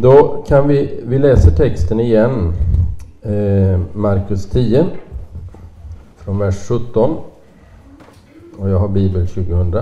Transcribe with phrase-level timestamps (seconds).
[0.00, 2.52] Då kan vi, vi läser texten igen.
[3.22, 4.86] Eh, Markus 10
[6.16, 7.16] från vers 17.
[8.58, 9.72] Och jag har Bibel 2000.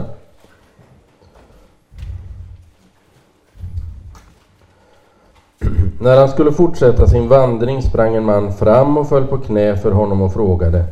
[6.01, 9.93] När han skulle fortsätta sin vandring sprang en man fram och föll på knä för
[9.93, 10.85] honom och frågade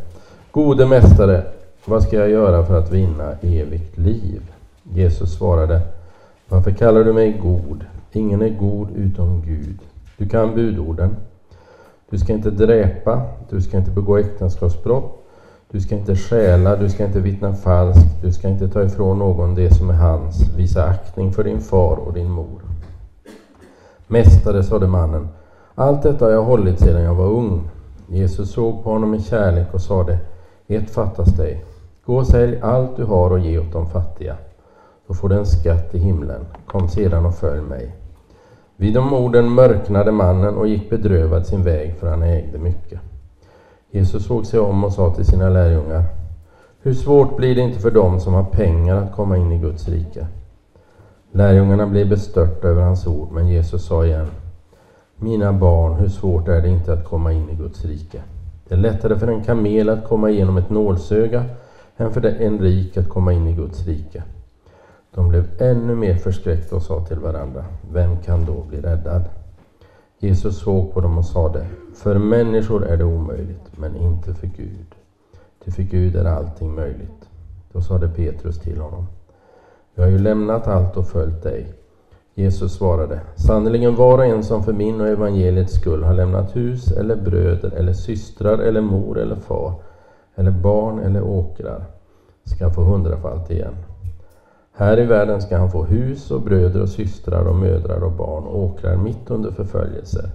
[0.51, 1.43] Gode mästare,
[1.85, 4.43] vad ska jag göra för att vinna evigt liv?
[4.83, 5.81] Jesus svarade
[6.49, 7.85] Varför kallar du mig god?
[8.19, 9.79] Ingen är god utom Gud.
[10.17, 11.17] Du kan budorden.
[12.11, 15.25] Du ska inte dräpa, du ska inte begå äktenskapsbrott,
[15.71, 19.55] du ska inte stjäla, du ska inte vittna falskt, du ska inte ta ifrån någon
[19.55, 22.61] det som är hans, visa aktning för din far och din mor.
[24.07, 25.29] Mästare, sade mannen,
[25.75, 27.71] allt detta har jag hållit sedan jag var ung.
[28.09, 30.19] Jesus såg på honom med kärlek och sade,
[30.67, 31.65] ett fattas dig.
[32.05, 34.37] Gå och sälj allt du har och ge åt de fattiga.
[35.07, 36.47] Då får du en skatt i himlen.
[36.67, 37.98] Kom sedan och följ mig.
[38.81, 43.01] Vid de orden mörknade mannen och gick bedrövad sin väg, för han ägde mycket.
[43.91, 46.05] Jesus såg sig om och sa till sina lärjungar,
[46.83, 49.89] hur svårt blir det inte för dem som har pengar att komma in i Guds
[49.89, 50.27] rike?
[51.33, 54.27] Lärjungarna blev bestörta över hans ord, men Jesus sa igen,
[55.17, 58.23] mina barn, hur svårt är det inte att komma in i Guds rike?
[58.69, 61.45] Det är lättare för en kamel att komma igenom ett nålsöga
[61.97, 64.23] än för en rik att komma in i Guds rike.
[65.15, 69.25] De blev ännu mer förskräckta och sa till varandra, vem kan då bli räddad?
[70.19, 74.95] Jesus såg på dem och sade, för människor är det omöjligt, men inte för Gud.
[75.65, 77.29] Ty för Gud är allting möjligt.
[77.73, 79.07] Då sade Petrus till honom,
[79.95, 81.75] Jag har ju lämnat allt och följt dig.
[82.35, 86.93] Jesus svarade, sannerligen var och en som för min och evangeliets skull har lämnat hus
[86.93, 89.75] eller bröder eller systrar eller mor eller far
[90.35, 91.85] eller barn eller åkrar
[92.45, 93.75] ska få hundrafalt igen.
[94.79, 98.45] Här i världen ska han få hus och bröder och systrar och mödrar och barn
[98.45, 100.31] och åkrar mitt under förföljelser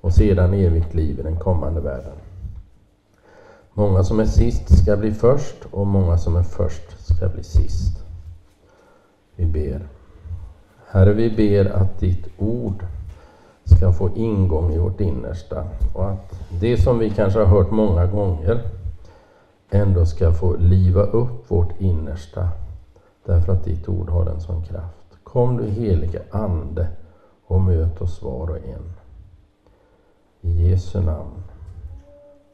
[0.00, 2.12] och sedan evigt liv i den kommande världen.
[3.72, 8.04] Många som är sist ska bli först och många som är först ska bli sist.
[9.36, 9.86] Vi ber.
[10.86, 12.84] Herre, vi ber att ditt ord
[13.64, 15.64] ska få ingång i vårt innersta
[15.94, 18.60] och att det som vi kanske har hört många gånger
[19.70, 22.48] ändå ska få liva upp vårt innersta
[23.28, 25.18] därför att ditt ord har en sån kraft.
[25.24, 26.86] Kom du helige Ande
[27.46, 28.92] och möt oss var och en.
[30.40, 31.42] I Jesu namn.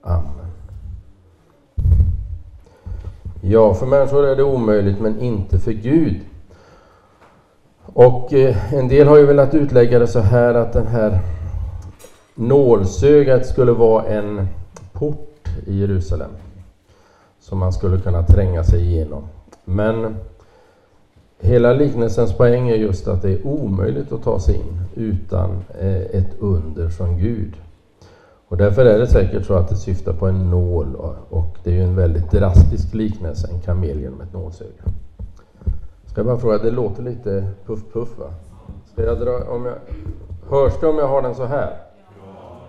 [0.03, 0.51] Amen.
[3.41, 6.21] Ja, för människor är det omöjligt men inte för Gud.
[7.87, 11.19] Och eh, en del har ju velat utlägga det så här att den här
[12.35, 14.47] nålsögat skulle vara en
[14.93, 16.31] port i Jerusalem
[17.41, 19.23] som man skulle kunna tränga sig igenom.
[19.65, 20.17] Men
[21.45, 25.51] hela liknelsens poäng är just att det är omöjligt att ta sig in utan
[25.81, 27.55] eh, ett under från Gud.
[28.49, 30.97] Och därför är det säkert så att det syftar på en nål
[31.29, 34.85] och det är ju en väldigt drastisk liknelse, en kamel genom ett nålsöga.
[36.07, 38.31] Ska jag bara fråga, det låter lite puff-puff va?
[38.93, 39.75] Ska jag dra, om jag,
[40.51, 41.77] hörs det om jag har den så här?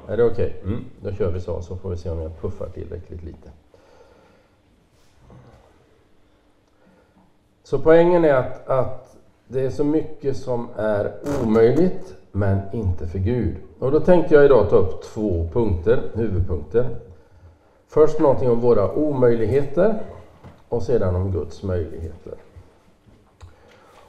[0.07, 0.13] Ja.
[0.13, 0.56] Är det okej?
[0.62, 0.74] Okay?
[0.74, 3.50] Mm, då kör vi så, så får vi se om jag puffar tillräckligt lite.
[7.66, 9.18] Så poängen är att, att
[9.48, 13.56] det är så mycket som är omöjligt, men inte för Gud.
[13.80, 16.90] Och då tänkte jag idag ta upp två punkter, huvudpunkter.
[17.88, 20.00] Först någonting om våra omöjligheter
[20.70, 22.34] och sedan om Guds möjligheter.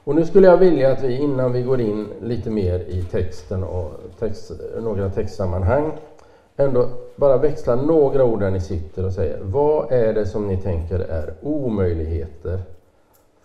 [0.04, 3.64] Och nu skulle jag vilja att vi innan vi går in lite mer i texten
[3.64, 5.92] och text, några textsammanhang
[6.56, 10.56] ändå bara växla några ord där ni sitter och säger vad är det som ni
[10.56, 12.60] tänker är omöjligheter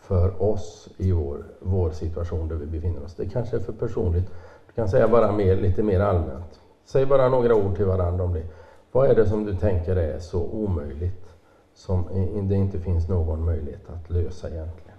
[0.01, 3.13] för oss i vår, vår situation där vi befinner oss.
[3.15, 4.25] Det kanske är för personligt.
[4.67, 6.59] Du kan säga bara mer, lite mer allmänt.
[6.85, 8.43] Säg bara några ord till varandra om det.
[8.91, 11.25] Vad är det som du tänker är så omöjligt
[11.73, 12.07] som
[12.49, 14.97] det inte finns någon möjlighet att lösa egentligen?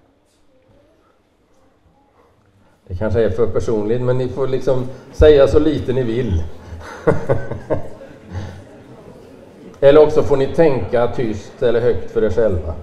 [2.87, 6.45] Det kanske är för personligt, men ni får liksom säga så lite ni vill.
[9.81, 12.75] eller också får ni tänka tyst eller högt för er själva.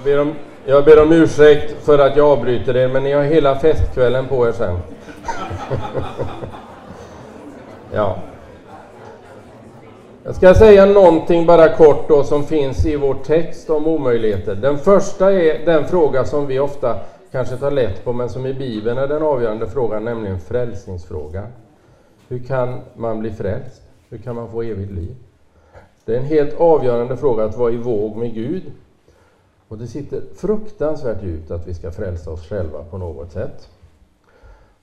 [0.00, 0.34] Jag ber, om,
[0.66, 4.48] jag ber om ursäkt för att jag avbryter er, men ni har hela festkvällen på
[4.48, 4.76] er sen.
[7.92, 8.16] ja.
[10.22, 14.54] Jag ska säga någonting bara kort då som finns i vår text om omöjligheter.
[14.54, 16.96] Den första är den fråga som vi ofta
[17.32, 21.46] kanske tar lätt på, men som i Bibeln är den avgörande frågan, nämligen frälsningsfrågan.
[22.28, 23.82] Hur kan man bli frälst?
[24.08, 25.14] Hur kan man få evigt liv?
[26.04, 28.62] Det är en helt avgörande fråga att vara i våg med Gud.
[29.70, 33.68] Och det sitter fruktansvärt djupt att vi ska frälsa oss själva på något sätt.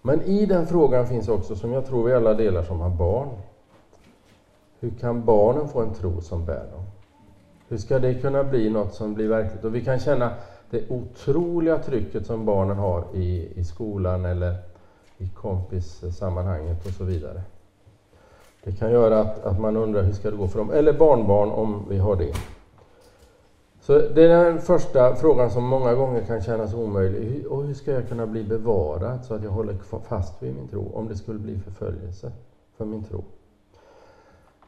[0.01, 3.29] Men i den frågan finns också, som jag tror vi alla delar som har barn,
[4.79, 6.83] hur kan barnen få en tro som bär dem?
[7.67, 9.63] Hur ska det kunna bli något som blir verkligt?
[9.63, 10.31] Och vi kan känna
[10.69, 14.55] det otroliga trycket som barnen har i, i skolan eller
[15.17, 17.41] i kompissammanhanget och så vidare.
[18.63, 21.49] Det kan göra att, att man undrar hur ska det gå för dem, eller barnbarn
[21.51, 22.33] om vi har det.
[23.87, 27.47] Så det är den första frågan som många gånger kan kännas omöjlig.
[27.47, 29.75] Och hur ska jag kunna bli bevarad så att jag håller
[30.07, 32.31] fast vid min tro om det skulle bli förföljelse
[32.77, 33.23] för min tro?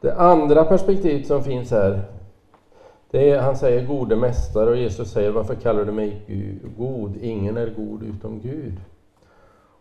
[0.00, 2.02] Det andra perspektivet som finns här,
[3.10, 6.22] det är, han säger gode mästare och Jesus säger varför kallar du mig
[6.78, 7.16] god?
[7.16, 8.80] Ingen är god utom Gud.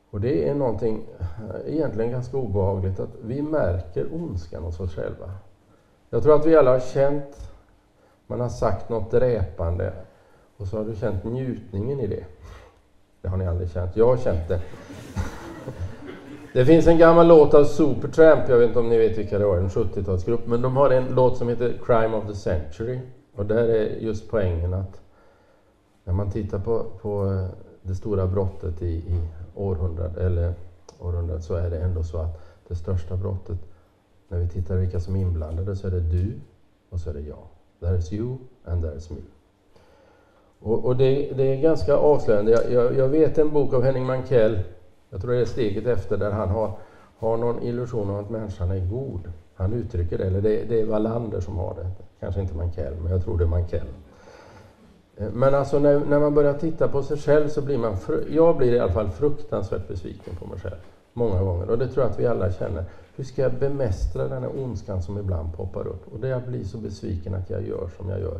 [0.09, 5.31] Och det är någonting eh, egentligen ganska obehagligt att vi märker ondskan hos oss själva.
[6.09, 7.48] Jag tror att vi alla har känt,
[8.29, 9.93] man har sagt något dräpande
[10.57, 12.25] och så har du känt njutningen i det.
[13.21, 14.61] Det har ni aldrig känt, jag har känt det.
[16.53, 19.45] Det finns en gammal låt av Supertramp, jag vet inte om ni vet vilka det
[19.45, 22.99] var, en 70-talsgrupp, men de har en låt som heter Crime of the Century.
[23.35, 25.01] Och där är just poängen att
[26.03, 27.47] när man tittar på, på eh,
[27.81, 30.53] det stora brottet i, i århundradet, eller
[30.99, 33.59] århundradet, så är det ändå så att det största brottet,
[34.27, 36.39] när vi tittar vilka som är inblandade, så är det du
[36.89, 37.47] och så är det jag.
[37.79, 39.17] There is you and there is me.
[40.59, 42.51] Och, och det, det, är ganska avslöjande.
[42.51, 44.59] Jag, jag, jag, vet en bok av Henning Mankell,
[45.09, 46.71] jag tror det är steget efter, där han har,
[47.17, 49.31] har någon illusion om att människan är god.
[49.55, 51.87] Han uttrycker det, eller det, det är Wallander som har det.
[52.19, 53.87] Kanske inte Mankell, men jag tror det är Mankell.
[55.17, 57.97] Eh, men alltså när, när, man börjar titta på sig själv så blir man,
[58.29, 60.79] jag blir i alla fall fruktansvärt besviken på mig själv.
[61.13, 61.69] Många gånger.
[61.69, 62.83] Och det tror jag att vi alla känner.
[63.15, 66.13] Hur ska jag bemästra den här ondskan som ibland poppar upp?
[66.13, 68.39] Och det jag blir så besviken att jag gör som jag gör.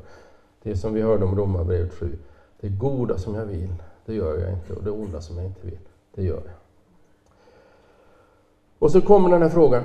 [0.63, 2.17] Det som vi hörde om Romarbrevet 7.
[2.61, 3.73] Det goda som jag vill,
[4.05, 4.73] det gör jag inte.
[4.73, 5.79] Och det onda som jag inte vill,
[6.15, 6.53] det gör jag.
[8.79, 9.83] Och så kommer den här frågan,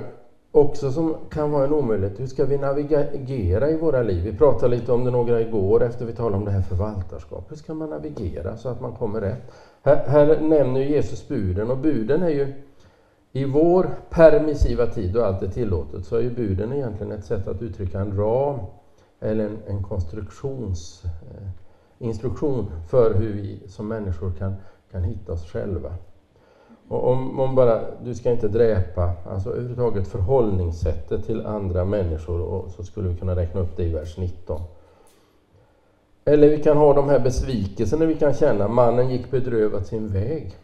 [0.51, 2.19] också som kan vara en omöjlighet.
[2.19, 4.23] Hur ska vi navigera i våra liv?
[4.23, 7.51] Vi pratade lite om det några igår efter vi talade om det här förvaltarskapet.
[7.51, 9.51] Hur ska man navigera så att man kommer rätt?
[9.83, 12.53] Här, här nämner Jesus buden och buden är ju
[13.35, 17.47] i vår permissiva tid då allt är tillåtet så är ju buden egentligen ett sätt
[17.47, 18.59] att uttrycka en ram
[19.19, 21.47] eller en, en konstruktions eh,
[21.99, 24.55] instruktion för hur vi som människor kan,
[24.91, 25.93] kan hitta oss själva.
[26.87, 32.71] Och om, om bara, du ska inte dräpa, alltså överhuvudtaget förhållningssättet till andra människor, och
[32.71, 34.61] så skulle vi kunna räkna upp det i vers 19.
[36.25, 40.55] Eller vi kan ha de här besvikelserna vi kan känna, mannen gick bedrövad sin väg.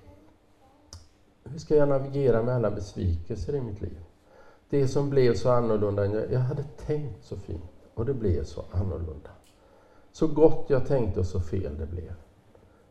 [1.52, 3.98] Hur ska jag navigera med alla besvikelser i mitt liv?
[4.70, 8.44] Det som blev så annorlunda än jag, jag hade tänkt så fint, och det blev
[8.44, 9.30] så annorlunda.
[10.12, 12.14] Så gott jag tänkte och så fel det blev.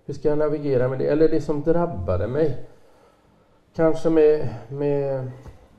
[0.05, 1.07] Hur ska jag navigera med det?
[1.07, 2.67] Eller det som drabbade mig,
[3.75, 5.31] Kanske med, med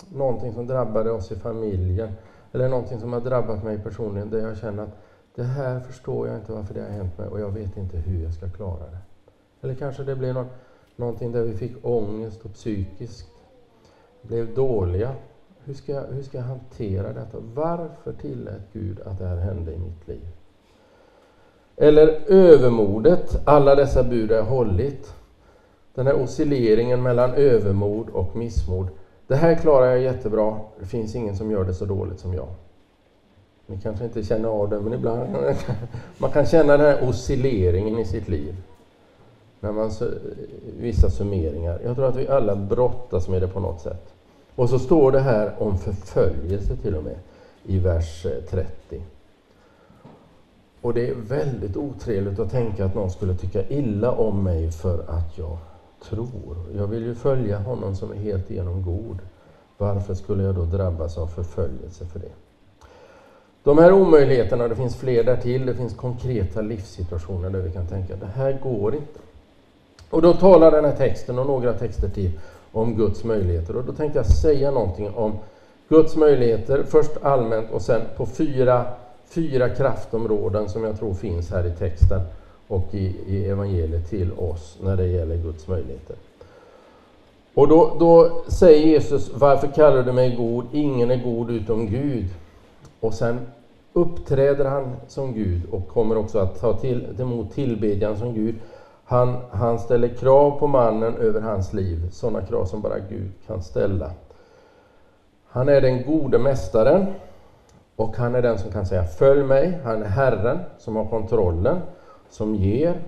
[0.10, 2.10] någonting som drabbade oss i familjen
[2.52, 4.98] eller någonting som har drabbat mig personligen där jag känner att
[5.36, 8.24] det här förstår jag inte varför det har hänt mig och jag vet inte hur
[8.24, 8.98] jag ska klara det.
[9.62, 10.48] Eller kanske det blir någon,
[10.96, 13.32] någonting där vi fick ångest och psykiskt
[14.22, 15.12] blev dåliga.
[15.64, 17.38] Hur ska, jag, hur ska jag hantera detta?
[17.54, 20.28] Varför tillät Gud att det här hände i mitt liv?
[21.76, 25.14] Eller övermodet, alla dessa bud har jag hållit.
[25.94, 28.88] Den här oscilleringen mellan övermod och missmod.
[29.28, 30.60] Det här klarar jag jättebra.
[30.80, 32.48] Det finns ingen som gör det så dåligt som jag.
[33.66, 35.36] Ni kanske inte känner av det, men ibland
[36.18, 38.56] man kan känna den här oscilleringen i sitt liv.
[39.64, 39.92] När man,
[40.80, 41.80] vissa summeringar.
[41.84, 44.14] Jag tror att vi alla brottas med det på något sätt.
[44.56, 47.16] Och så står det här om förföljelse till och med
[47.64, 49.04] i vers eh, 30.
[50.82, 55.00] Och det är väldigt otrevligt att tänka att någon skulle tycka illa om mig för
[55.08, 55.58] att jag
[56.04, 56.58] tror.
[56.76, 59.20] Jag vill ju följa honom som är helt igenom god.
[59.78, 62.32] Varför skulle jag då drabbas av förföljelse för det?
[63.64, 68.16] De här omöjligheterna, det finns fler därtill, det finns konkreta livssituationer där vi kan tänka
[68.16, 69.20] det här går inte.
[70.12, 72.32] Och då talar den här texten och några texter till
[72.72, 73.76] om Guds möjligheter.
[73.76, 75.34] Och då tänkte jag säga någonting om
[75.90, 78.86] Guds möjligheter, först allmänt och sen på fyra,
[79.26, 82.22] fyra kraftområden som jag tror finns här i texten
[82.68, 86.16] och i, i evangeliet till oss när det gäller Guds möjligheter.
[87.54, 90.66] Och då, då säger Jesus, varför kallar du mig god?
[90.72, 92.26] Ingen är god utom Gud.
[93.00, 93.40] Och sen
[93.94, 98.56] uppträder han som Gud och kommer också att ta till, emot tillbedjan som Gud.
[99.12, 103.62] Han, han ställer krav på mannen över hans liv, sådana krav som bara Gud kan
[103.62, 104.12] ställa.
[105.48, 107.06] Han är den gode mästaren
[107.96, 109.80] och han är den som kan säga följ mig.
[109.84, 111.82] Han är Herren som har kontrollen,
[112.30, 113.02] som ger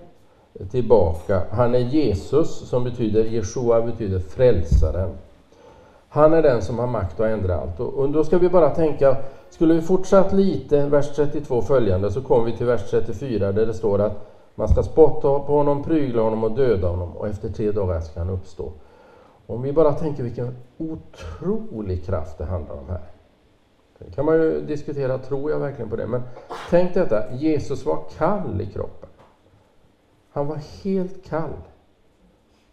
[0.71, 1.41] tillbaka.
[1.51, 5.09] Han är Jesus som betyder, Jeshua betyder frälsaren.
[6.09, 7.79] Han är den som har makt att ändra allt.
[7.79, 9.15] Och då ska vi bara tänka,
[9.49, 13.73] skulle vi fortsatt lite, vers 32 följande, så kommer vi till vers 34 där det
[13.73, 17.71] står att man ska spotta på honom, prygla honom och döda honom och efter tre
[17.71, 18.71] dagar ska han uppstå.
[19.47, 23.01] Om vi bara tänker vilken otrolig kraft det handlar om här.
[23.99, 26.07] Sen kan man ju diskutera, tror jag verkligen på det?
[26.07, 26.21] Men
[26.69, 29.09] tänk detta, Jesus var kall i kroppen.
[30.31, 31.53] Han var helt kall.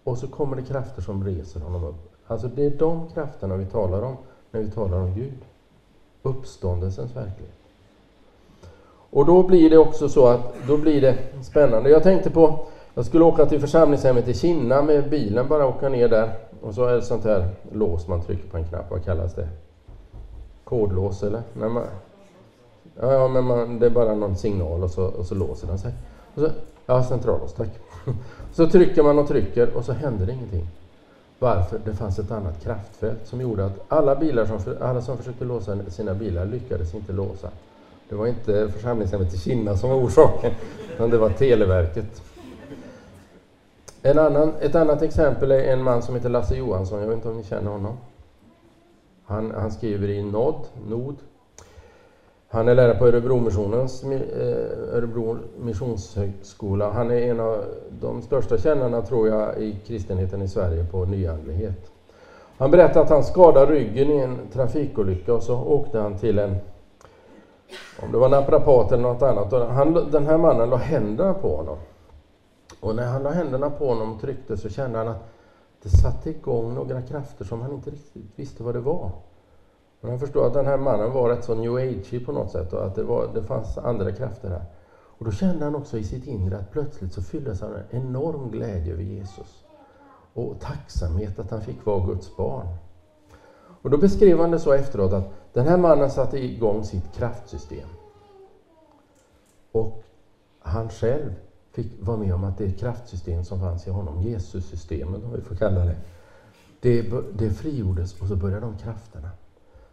[0.05, 2.11] Och så kommer det krafter som reser honom upp.
[2.27, 4.17] Alltså det är de krafterna vi talar om
[4.51, 5.39] när vi talar om Gud.
[6.23, 7.60] Uppståndelsens verklighet.
[9.11, 11.91] Och då blir det också så att då blir det spännande.
[11.91, 16.09] Jag tänkte på, jag skulle åka till församlingshemmet i Kinna med bilen, bara åka ner
[16.09, 16.33] där.
[16.63, 19.49] Och så är det sånt här lås man trycker på en knapp, vad kallas det?
[20.65, 21.43] Kodlås eller?
[21.53, 21.83] När man,
[23.01, 25.93] ja, men man, det är bara någon signal och så, och så låser den sig.
[26.35, 26.49] Och så,
[26.87, 27.71] ja, centrallås, tack.
[28.53, 30.69] Så trycker man och trycker och så händer det ingenting.
[31.39, 31.81] Varför?
[31.85, 35.79] Det fanns ett annat kraftfält som gjorde att alla, bilar som, alla som försökte låsa
[35.89, 37.49] sina bilar lyckades inte låsa.
[38.11, 40.53] Det var inte församlingshemmet i Kina som var orsaken,
[40.95, 42.23] utan det var Televerket.
[44.03, 47.29] En annan, ett annat exempel är en man som heter Lasse Johansson, jag vet inte
[47.29, 47.97] om ni känner honom?
[49.25, 50.55] Han, han skriver i NOD,
[50.89, 51.17] NOD.
[52.49, 56.91] Han är lärare på Örebro, Missionens, eh, Örebro Missionshögskola.
[56.91, 57.65] Han är en av
[58.01, 61.91] de största kännarna, tror jag, i kristenheten i Sverige på nyandlighet.
[62.59, 66.57] Han berättade att han skadade ryggen i en trafikolycka och så åkte han till en,
[68.03, 69.53] om det var naprapat eller något annat.
[69.53, 71.79] Han, den här mannen la händerna på honom.
[72.81, 75.29] Och när han la händerna på honom och tryckte så kände han att
[75.83, 79.11] det satte igång några krafter som han inte riktigt visste vad det var.
[80.01, 82.73] Men han förstod att den här mannen var rätt så new age på något sätt
[82.73, 84.65] och att det, var, det fanns andra krafter här.
[84.91, 88.01] Och då kände han också i sitt inre att plötsligt så fylldes han av en
[88.03, 89.65] enorm glädje över Jesus.
[90.35, 92.67] Och tacksamhet att han fick vara Guds barn.
[93.83, 97.89] Och då beskrev han det så efteråt att den här mannen satte igång sitt kraftsystem.
[99.73, 100.05] Och
[100.61, 101.35] han själv
[101.73, 105.55] fick vara med om att det kraftsystem som fanns i honom, Jesus-systemet om vi får
[105.55, 105.97] kalla det,
[106.81, 107.03] det,
[107.33, 109.31] det frigjordes och så började de krafterna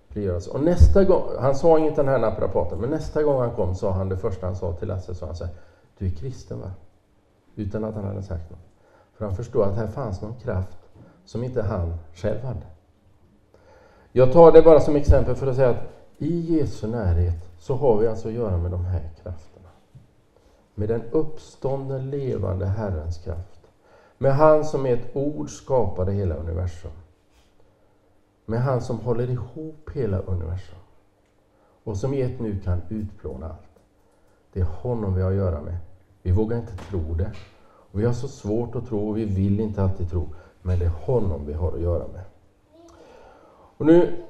[0.09, 0.47] frigöras.
[0.47, 3.91] Och nästa gång, han sa inget den här naprapaten, men nästa gång han kom sa
[3.91, 5.53] han det första han sa till Lasse, sa han så här,
[5.97, 6.71] du är kristen va?
[7.55, 8.59] Utan att han hade sagt något.
[9.13, 10.77] För han förstod att här fanns någon kraft
[11.25, 12.65] som inte han själv hade.
[14.17, 15.83] Jag tar det bara som exempel för att säga att
[16.17, 19.69] i Jesu närhet så har vi alltså att göra med de här krafterna
[20.75, 23.59] med den uppståndne levande Herrens kraft.
[24.17, 26.91] Med han som med ett ord skapade hela universum.
[28.45, 30.79] Med han som håller ihop hela universum.
[31.83, 33.79] Och som i ett nu kan utplåna allt.
[34.53, 35.77] Det är honom vi har att göra med.
[36.21, 37.31] Vi vågar inte tro det.
[37.91, 40.27] Och vi har så svårt att tro och vi vill inte alltid tro.
[40.61, 42.23] Men det är honom vi har att göra med.
[43.77, 44.23] Och nu,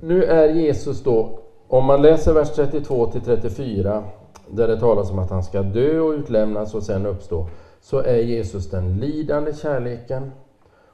[0.00, 4.04] nu är Jesus då, om man läser vers 32 till 34
[4.50, 7.46] där det talas om att han ska dö och utlämnas och sen uppstå,
[7.80, 10.32] så är Jesus den lidande kärleken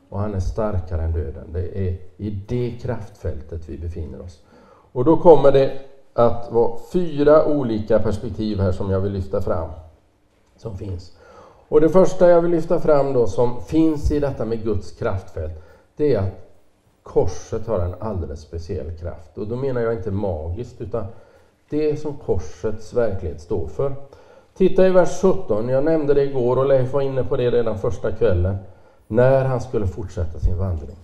[0.09, 1.53] och han är starkare än döden.
[1.53, 4.43] Det är i det kraftfältet vi befinner oss.
[4.93, 5.79] Och då kommer det
[6.12, 9.71] att vara fyra olika perspektiv här som jag vill lyfta fram.
[10.57, 11.17] Som finns.
[11.69, 15.53] Och det första jag vill lyfta fram då som finns i detta med Guds kraftfält,
[15.97, 16.51] det är att
[17.02, 19.38] korset har en alldeles speciell kraft.
[19.38, 21.04] Och då menar jag inte magiskt, utan
[21.68, 23.94] det som korsets verklighet står för.
[24.54, 27.78] Titta i vers 17, jag nämnde det igår och Leif var inne på det redan
[27.78, 28.56] första kvällen,
[29.06, 30.97] när han skulle fortsätta sin vandring.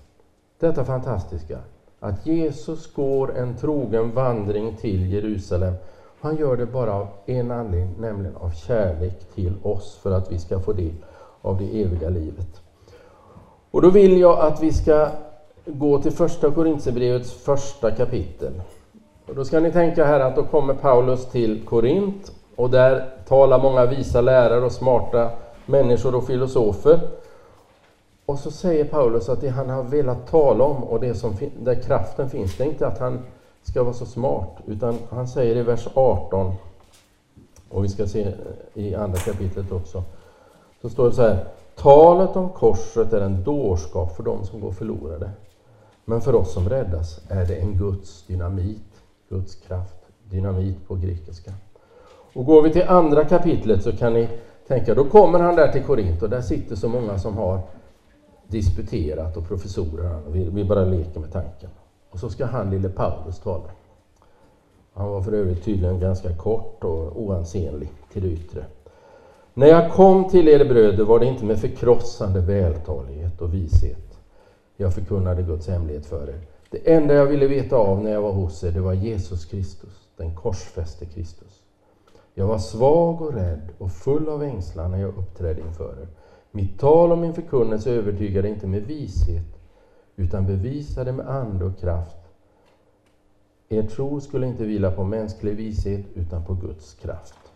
[0.58, 1.58] Detta fantastiska,
[2.00, 5.74] att Jesus går en trogen vandring till Jerusalem.
[6.20, 10.38] Han gör det bara av en anledning, nämligen av kärlek till oss, för att vi
[10.38, 10.94] ska få del
[11.42, 12.60] av det eviga livet.
[13.70, 15.08] Och då vill jag att vi ska
[15.72, 18.52] gå till första Korintierbrevets första kapitel.
[19.26, 23.62] Och då ska ni tänka här att då kommer Paulus till Korint och där talar
[23.62, 25.30] många visa lärare och smarta
[25.66, 27.00] människor och filosofer.
[28.26, 31.82] Och så säger Paulus att det han har velat tala om och det som där
[31.82, 33.22] kraften finns, det är inte att han
[33.62, 36.54] ska vara så smart, utan han säger i vers 18
[37.70, 38.32] Och vi ska se
[38.74, 40.02] i andra kapitlet också.
[40.82, 41.44] Så står det så här.
[41.74, 45.30] Talet om korset är en dårskap för dem som går förlorade.
[46.08, 49.96] Men för oss som räddas är det en Guds dynamit, Guds kraft,
[50.30, 51.52] dynamit på grekiska.
[52.34, 54.28] Och går vi till andra kapitlet så kan ni
[54.68, 57.60] tänka, då kommer han där till Korint och där sitter så många som har
[58.46, 60.20] disputerat och professorer.
[60.28, 61.70] Vi, vi bara leker med tanken.
[62.10, 63.70] Och så ska han, lille Paulus, tala.
[64.92, 68.64] Han var för övrigt tydligen ganska kort och oansenlig till det yttre.
[69.54, 74.07] När jag kom till er bröder var det inte med förkrossande vältalighet och vishet
[74.80, 76.40] jag förkunnade Guds hemlighet för er.
[76.70, 80.08] Det enda jag ville veta av när jag var hos er, det var Jesus Kristus,
[80.16, 81.62] den korsfäste Kristus.
[82.34, 86.08] Jag var svag och rädd och full av ängslan när jag uppträdde inför er.
[86.50, 89.60] Mitt tal och min förkunnelse övertygade inte med vishet,
[90.16, 92.16] utan bevisade med ande och kraft.
[93.68, 97.47] Er tro skulle inte vila på mänsklig vishet, utan på Guds kraft.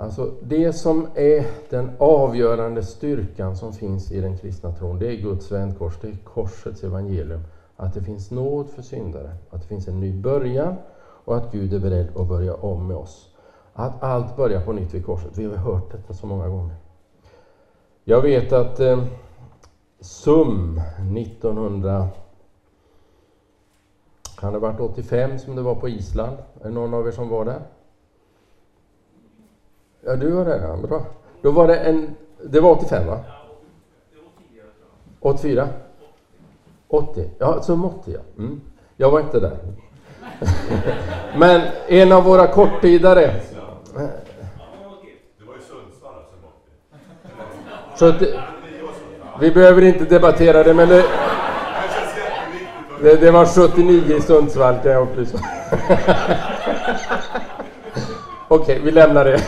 [0.00, 5.16] Alltså det som är den avgörande styrkan som finns i den kristna tron, det är
[5.16, 7.40] Guds vänkors, det är korsets evangelium.
[7.76, 11.72] Att det finns nåd för syndare, att det finns en ny början och att Gud
[11.72, 13.28] är beredd att börja om med oss.
[13.72, 15.38] Att allt börjar på nytt vid korset.
[15.38, 16.76] Vi har hört detta så många gånger.
[18.04, 19.04] Jag vet att eh,
[20.00, 20.80] SUM
[21.16, 22.06] 1900
[24.36, 26.36] kan det ha varit 85 som det var på Island?
[26.60, 27.62] Är det någon av er som var där?
[30.10, 30.76] Ja, du var där, ja.
[30.88, 31.02] Bra.
[31.42, 32.16] Då var det en...
[32.42, 33.18] Det var 85, va?
[35.20, 35.68] 84?
[36.88, 37.30] 80?
[37.38, 38.20] Ja, som 80, ja.
[38.38, 38.60] Mm.
[38.96, 39.56] Jag var inte där.
[41.38, 43.40] Men en av våra korttidare...
[47.96, 48.22] Så att,
[49.40, 51.04] Vi behöver inte debattera det, men det...
[53.02, 55.38] Det, det var 79 i Sundsvall kan jag upplysa.
[58.48, 59.40] Okej, okay, vi lämnar det.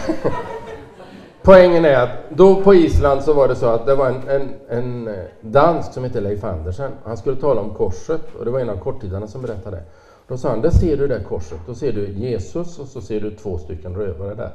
[1.45, 4.55] Poängen är att då på Island så var det så att det var en, en,
[4.69, 6.93] en eh, dansk som hette Leif Andersen.
[7.05, 9.83] Han skulle tala om korset och det var en av korttidarna som berättade.
[10.29, 11.59] Då sa han, där ser du det korset.
[11.67, 14.51] Då ser du Jesus och så ser du två stycken rövare där.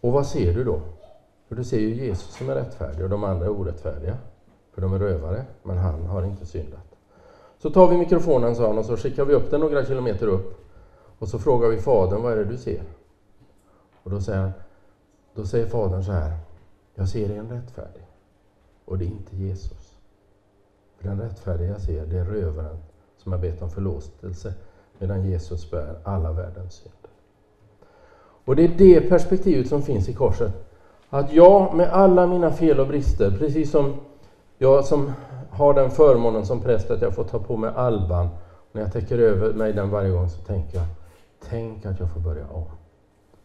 [0.00, 0.80] Och vad ser du då?
[1.48, 4.16] För du ser ju Jesus som är rättfärdig och de andra är orättfärdiga.
[4.74, 6.80] För de är rövare, men han har inte syndat.
[7.58, 10.68] Så tar vi mikrofonen, sa han, och så skickar vi upp den några kilometer upp.
[11.18, 12.82] Och så frågar vi Fadern, vad är det du ser?
[14.02, 14.52] Och då säger, han,
[15.38, 16.32] då säger Fadern så här,
[16.94, 18.02] jag ser en rättfärdig.
[18.84, 19.98] Och det är inte Jesus.
[20.98, 22.78] För den rättfärdiga jag ser, det är rövaren
[23.16, 24.54] som har bett om förlåtelse,
[24.98, 27.10] medan Jesus bär alla världens synder.
[28.44, 30.52] Och det är det perspektivet som finns i korset.
[31.10, 33.94] Att jag med alla mina fel och brister, precis som
[34.58, 35.12] jag som
[35.50, 38.28] har den förmånen som präst att jag får ta på mig alban,
[38.72, 40.86] när jag täcker över mig den varje gång så tänker jag,
[41.48, 42.64] tänk att jag får börja om.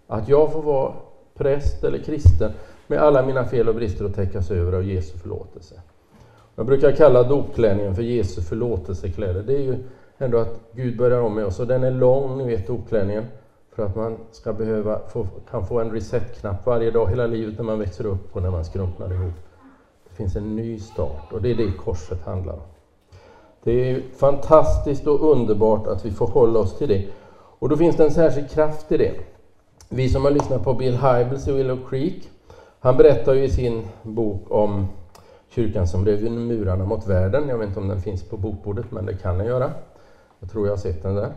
[0.07, 0.93] Att jag får vara
[1.37, 2.51] präst eller kristen
[2.87, 5.75] med alla mina fel och brister att täckas över av Jesu förlåtelse.
[6.55, 9.43] Jag brukar kalla dopklänningen för Jesu förlåtelsekläder.
[9.43, 9.75] Det är ju
[10.17, 13.25] ändå att Gud börjar om med oss och den är lång, ni vet dopklänningen,
[13.75, 17.63] för att man ska behöva få, kan få en resetknapp varje dag hela livet när
[17.63, 19.33] man växer upp och när man skrumpnar ihop.
[20.09, 22.61] Det finns en ny start och det är det korset handlar om.
[23.63, 27.05] Det är fantastiskt och underbart att vi får hålla oss till det.
[27.59, 29.13] Och då finns det en särskild kraft i det.
[29.89, 32.29] Vi som har lyssnat på Bill Hybels i Willow Creek,
[32.79, 34.85] han berättar ju i sin bok om
[35.47, 37.47] kyrkan som rev murarna mot världen.
[37.49, 39.71] Jag vet inte om den finns på bokbordet, men det kan den göra.
[40.39, 41.31] Jag tror jag har sett den där.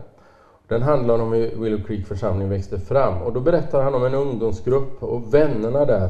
[0.67, 4.13] Den handlar om hur Willow Creek församling växte fram och då berättar han om en
[4.13, 6.09] ungdomsgrupp och vännerna där.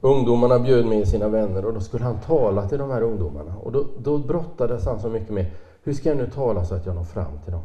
[0.00, 3.72] Ungdomarna bjöd med sina vänner och då skulle han tala till de här ungdomarna och
[3.72, 5.46] då, då brottades han så mycket med
[5.82, 7.62] hur ska jag nu tala så att jag når fram till dem?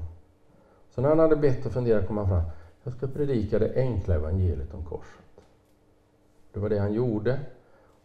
[0.96, 2.42] Så när han hade bett och funderat kom han fram
[2.88, 5.26] jag ska predika det enkla evangeliet om korset.
[6.54, 7.40] Det var det han gjorde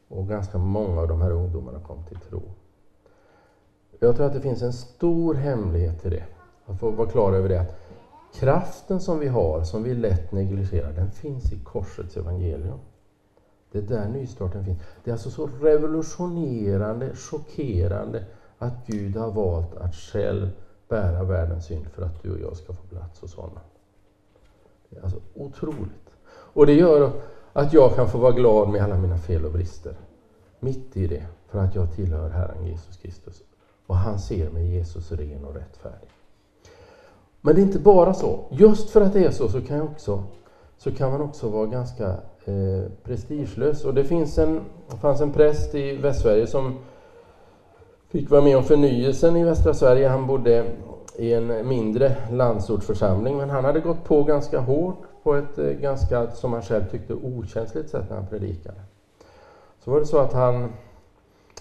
[0.08, 2.42] och ganska många av de här ungdomarna kom till tro.
[3.98, 6.24] Jag tror att det finns en stor hemlighet i det.
[6.66, 7.60] Att få vara klar över det.
[7.60, 7.74] Att
[8.34, 12.78] kraften som vi har, som vi lätt negligerar, den finns i korsets evangelium.
[13.72, 14.78] Det är där nystarten finns.
[15.04, 18.24] Det är alltså så revolutionerande, chockerande
[18.58, 20.50] att Gud har valt att själv
[20.88, 23.58] bära världens synd för att du och jag ska få plats hos honom.
[25.02, 26.16] Alltså otroligt.
[26.28, 27.10] Och det gör
[27.52, 29.94] att jag kan få vara glad med alla mina fel och brister.
[30.60, 33.42] Mitt i det, för att jag tillhör Herren Jesus Kristus.
[33.86, 36.08] Och han ser mig Jesus ren och rättfärdig.
[37.40, 38.44] Men det är inte bara så.
[38.50, 40.24] Just för att det är så, så kan, jag också,
[40.78, 42.08] så kan man också vara ganska
[42.44, 43.84] eh, prestigelös.
[43.84, 46.78] Och det finns en, det fanns en präst i Västsverige som
[48.08, 50.08] fick vara med om förnyelsen i västra Sverige.
[50.08, 50.64] Han bodde
[51.16, 56.30] i en mindre landsortsförsamling, men han hade gått på ganska hårt på ett eh, ganska,
[56.30, 58.80] som han själv tyckte, okänsligt sätt när han predikade.
[59.84, 60.72] Så var det så att han,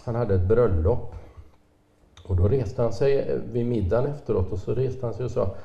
[0.04, 1.16] han hade ett bröllop.
[2.28, 5.32] Och då reste han sig eh, vid middagen efteråt och så reste han sig och
[5.32, 5.56] sa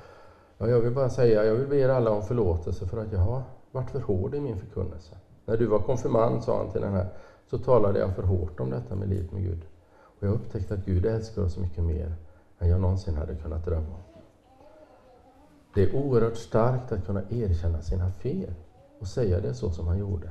[0.59, 3.19] Ja, jag vill bara säga, jag vill be er alla om förlåtelse för att jag
[3.19, 5.15] har varit för hård i min förkunnelse.
[5.45, 7.07] När du var konfirmand, sa han till den här,
[7.51, 9.63] så talade jag för hårt om detta med livet med Gud.
[9.95, 12.15] Och jag upptäckte att Gud älskar oss mycket mer
[12.59, 14.23] än jag någonsin hade kunnat drömma om.
[15.75, 18.55] Det är oerhört starkt att kunna erkänna sina fel
[18.99, 20.31] och säga det så som han gjorde.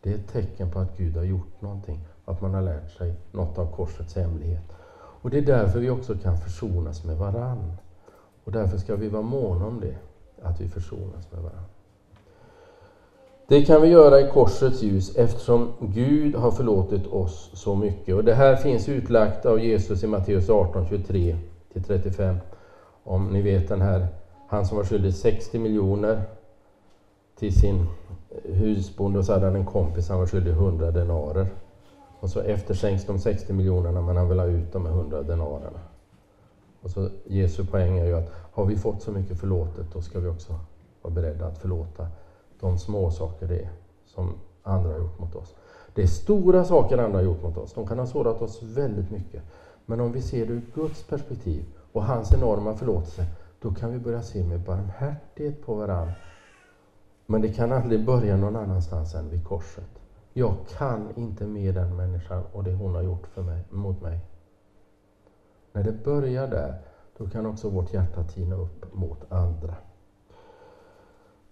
[0.00, 3.14] Det är ett tecken på att Gud har gjort någonting, att man har lärt sig
[3.30, 4.72] något av korsets hemlighet.
[4.94, 7.72] Och det är därför vi också kan försonas med varann.
[8.44, 9.96] Och därför ska vi vara måna om det,
[10.42, 11.71] att vi försonas med varann.
[13.48, 18.14] Det kan vi göra i korsets ljus eftersom Gud har förlåtit oss så mycket.
[18.14, 22.36] Och Det här finns utlagt av Jesus i Matteus 18, 23-35.
[23.04, 24.06] Om ni vet den här,
[24.48, 26.22] han som var skyldig 60 miljoner
[27.38, 27.86] till sin
[28.30, 31.46] eh, husbonde och så hade han en kompis, han var skyldig 100 denarer.
[32.20, 35.80] Och så efterskänks de 60 miljonerna men han vill ha ut de 100 denarerna.
[36.82, 40.20] Och så Jesu poäng är ju att har vi fått så mycket förlåtet då ska
[40.20, 40.54] vi också
[41.02, 42.06] vara beredda att förlåta
[42.62, 43.70] de små saker det är
[44.06, 45.54] som andra har gjort mot oss.
[45.94, 47.72] Det är stora saker andra har gjort mot oss.
[47.72, 49.42] De kan ha sårat oss väldigt mycket.
[49.86, 53.26] Men om vi ser det ur Guds perspektiv och hans enorma förlåtelse,
[53.60, 56.12] då kan vi börja se med barmhärtighet på varandra.
[57.26, 60.00] Men det kan aldrig börja någon annanstans än vid korset.
[60.32, 64.20] Jag kan inte med den människan och det hon har gjort för mig, mot mig.
[65.72, 66.74] När det börjar där,
[67.16, 69.74] då kan också vårt hjärta tina upp mot andra.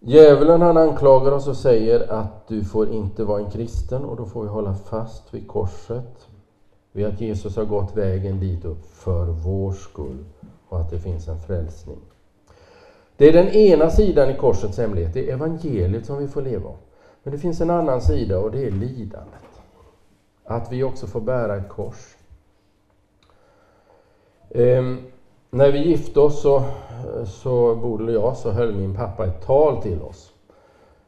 [0.03, 4.27] Djävulen han anklagar oss och säger att du får inte vara en kristen och då
[4.27, 6.29] får vi hålla fast vid korset.
[6.93, 10.25] Vid att Jesus har gått vägen dit upp för vår skull
[10.69, 11.99] och att det finns en frälsning.
[13.17, 16.69] Det är den ena sidan i korsets hemlighet, det är evangeliet som vi får leva
[16.69, 16.77] av.
[17.23, 19.61] Men det finns en annan sida och det är lidandet.
[20.45, 22.17] Att vi också får bära ett kors.
[24.51, 25.01] Ehm,
[25.51, 26.65] när vi gifte oss, så,
[27.27, 30.33] så Bodil och jag, så höll min pappa ett tal till oss.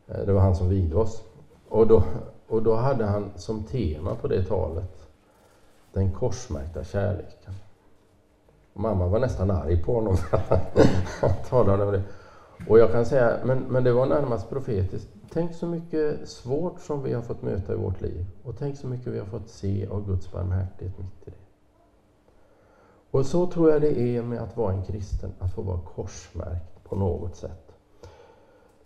[0.08, 1.22] Eh, det var han som vigde oss.
[1.68, 2.02] Och då,
[2.48, 5.02] och då hade han som tema på det talet
[5.92, 7.54] den korsmärkta kärleken.
[8.72, 10.78] Och mamma var nästan arg på honom för att
[11.20, 12.02] han talade om det.
[12.68, 15.08] Och jag kan säga, men, men det var närmast profetiskt.
[15.32, 18.26] Tänk så mycket svårt som vi har fått möta i vårt liv.
[18.44, 21.41] Och tänk så mycket vi har fått se av Guds barmhärtighet mitt i det.
[23.12, 26.84] Och så tror jag det är med att vara en kristen, att få vara korsmärkt
[26.84, 27.72] på något sätt.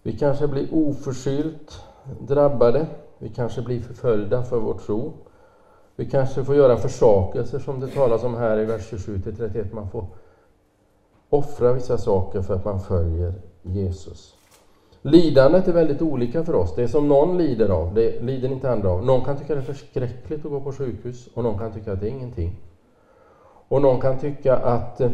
[0.03, 1.83] Vi kanske blir oförskyllt
[2.21, 2.87] drabbade,
[3.19, 5.12] vi kanske blir förföljda för vår tro.
[5.97, 9.75] Vi kanske får göra försakelser som det talas om här i vers 27-31.
[9.75, 10.05] Man får
[11.31, 14.35] offra vissa saker för att man följer Jesus.
[15.03, 16.75] Lidandet är väldigt olika för oss.
[16.75, 19.05] Det som någon lider av, det lider inte andra av.
[19.05, 22.01] Någon kan tycka det är förskräckligt att gå på sjukhus och någon kan tycka att
[22.01, 22.53] det är ingenting.
[23.68, 25.11] Och någon kan tycka att eh,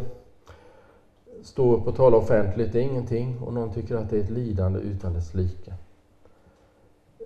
[1.43, 4.81] stå upp och tala offentligt är ingenting och någon tycker att det är ett lidande
[4.81, 5.75] utan dess like.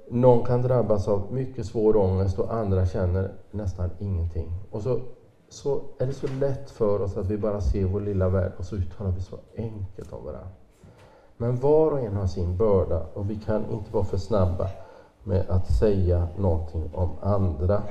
[0.09, 4.53] Någon kan drabbas av mycket svår ångest och andra känner nästan ingenting.
[4.71, 5.01] Och så,
[5.49, 8.65] så är det så lätt för oss att vi bara ser vår lilla värld och
[8.65, 10.49] så uttalar vi så enkelt om varandra.
[11.37, 14.69] Men var och en har sin börda och vi kan inte vara för snabba
[15.23, 17.83] med att säga någonting om andra.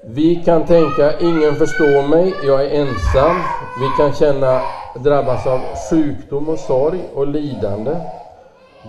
[0.00, 3.36] Vi kan tänka, ingen förstår mig, jag är ensam.
[3.80, 4.60] Vi kan känna,
[5.04, 8.00] drabbas av sjukdom och sorg och lidande,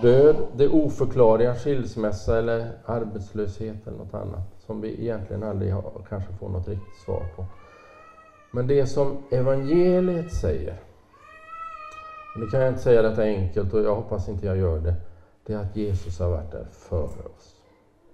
[0.02, 6.32] död, det oförklarliga, skilsmässa eller arbetslöshet eller något annat som vi egentligen aldrig har, kanske
[6.32, 7.44] får något riktigt svar på.
[8.50, 10.76] Men det som evangeliet säger,
[12.34, 14.94] och nu kan jag inte säga detta enkelt och jag hoppas inte jag gör det,
[15.46, 17.54] det är att Jesus har varit där för oss.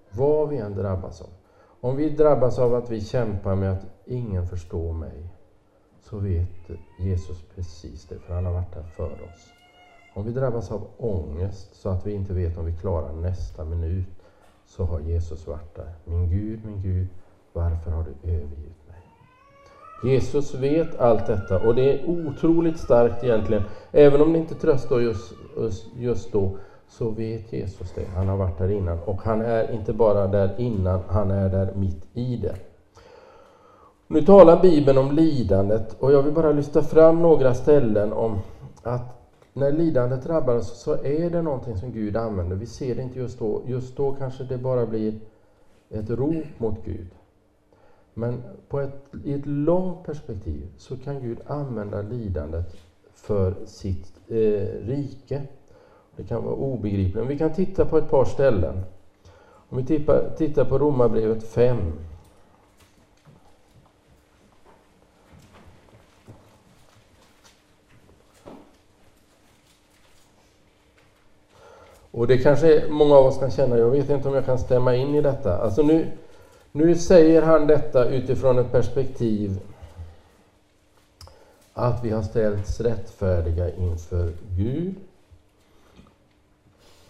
[0.09, 1.36] Vad vi än drabbas av.
[1.81, 5.29] Om vi drabbas av att vi kämpar med att ingen förstår mig,
[6.01, 9.51] så vet Jesus precis det, för han har varit där för oss.
[10.15, 14.07] Om vi drabbas av ångest så att vi inte vet om vi klarar nästa minut,
[14.65, 15.93] så har Jesus varit där.
[16.05, 17.07] Min Gud, min Gud,
[17.53, 18.97] varför har du övergivit mig?
[20.03, 23.63] Jesus vet allt detta och det är otroligt starkt egentligen.
[23.91, 25.33] Även om det inte tröstar just,
[25.95, 26.57] just då,
[26.87, 28.05] så vet Jesus det.
[28.15, 28.99] Han har varit där innan.
[28.99, 32.55] Och han är inte bara där innan, han är där mitt i det.
[34.07, 38.39] Nu talar Bibeln om lidandet och jag vill bara lyfta fram några ställen om
[38.83, 39.17] att
[39.53, 42.55] när lidandet drabbar oss så är det någonting som Gud använder.
[42.55, 43.61] Vi ser det inte just då.
[43.65, 45.19] Just då kanske det bara blir
[45.89, 47.07] ett rop mot Gud.
[48.13, 52.75] Men på ett, i ett långt perspektiv så kan Gud använda lidandet
[53.13, 54.35] för sitt eh,
[54.87, 55.41] rike.
[56.17, 57.25] Det kan vara obegripligt.
[57.25, 58.83] Vi kan titta på ett par ställen.
[59.69, 61.93] Om vi tittar, tittar på Romarbrevet 5.
[72.11, 74.95] Och det kanske många av oss kan känna, jag vet inte om jag kan stämma
[74.95, 75.57] in i detta.
[75.57, 76.11] Alltså nu,
[76.71, 79.59] nu säger han detta utifrån ett perspektiv
[81.73, 84.95] att vi har ställts rättfärdiga inför Gud.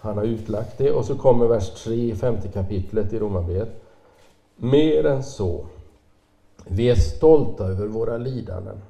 [0.08, 3.84] Han har utlagt det och så kommer vers 3 i femte kapitlet i Romarbrevet.
[4.56, 5.66] Mer än så.
[6.66, 8.82] Vi är stolta över våra lidanden.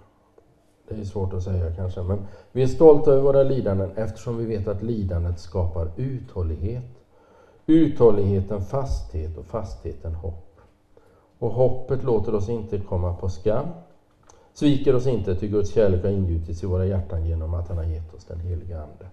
[0.87, 4.45] Det är svårt att säga kanske, men vi är stolta över våra lidanden eftersom vi
[4.45, 6.85] vet att lidandet skapar uthållighet.
[7.65, 10.61] Uthålligheten fasthet och fastheten hopp.
[11.39, 13.67] Och hoppet låter oss inte komma på skam,
[14.53, 17.85] sviker oss inte, ty Guds kärlek har ingjutits i våra hjärtan genom att han har
[17.85, 19.05] gett oss den heliga Ande.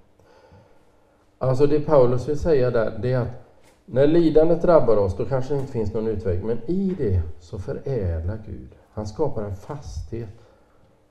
[1.48, 3.28] Alltså det Paulus vill säga där, det är att
[3.86, 7.58] när lidandet drabbar oss, då kanske det inte finns någon utväg, men i det så
[7.58, 8.68] förädlar Gud.
[8.92, 10.28] Han skapar en fasthet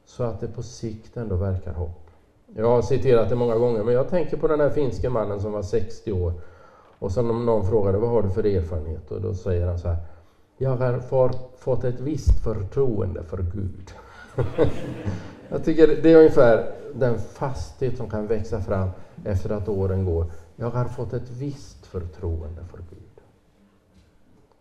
[0.06, 2.10] så att det på sikt ändå verkar hopp.
[2.56, 5.52] Jag har citerat det många gånger, men jag tänker på den här finske mannen som
[5.52, 6.34] var 60 år
[7.00, 9.12] och som någon frågade vad har du för erfarenhet?
[9.12, 9.98] Och då säger han så här,
[10.58, 11.00] jag har
[11.58, 13.93] fått ett visst förtroende för Gud.
[15.50, 18.89] jag tycker det är ungefär den fasthet som kan växa fram
[19.25, 20.25] efter att åren går.
[20.56, 23.21] Jag har fått ett visst förtroende för Gud.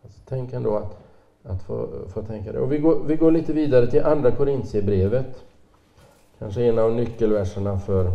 [0.05, 1.03] Alltså, tänk ändå att
[1.45, 2.59] att få, få tänka det.
[2.59, 5.45] Och vi går, vi går lite vidare till Andra Korintierbrevet.
[6.39, 8.13] Kanske en av nyckelverserna för,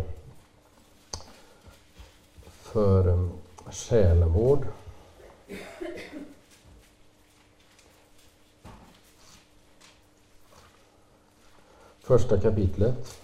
[2.46, 3.32] för um,
[3.70, 4.66] själavård.
[12.00, 13.20] Första kapitlet.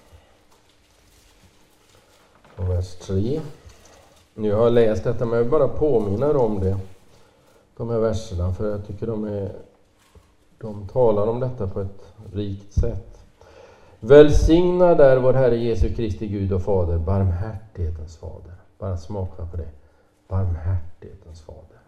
[2.57, 3.41] Och vers 3.
[4.35, 6.77] Nu har jag läst detta, men jag vill bara påminna om det.
[7.77, 9.53] De här verserna, för jag tycker de är
[10.59, 13.21] de talar om detta på ett rikt sätt.
[14.01, 18.55] Välsignad är vår Herre Jesu Kristi Gud och Fader, barmhärtighetens Fader.
[18.79, 19.69] Bara smaka på det.
[20.29, 21.81] Barmhärtighetens Fader.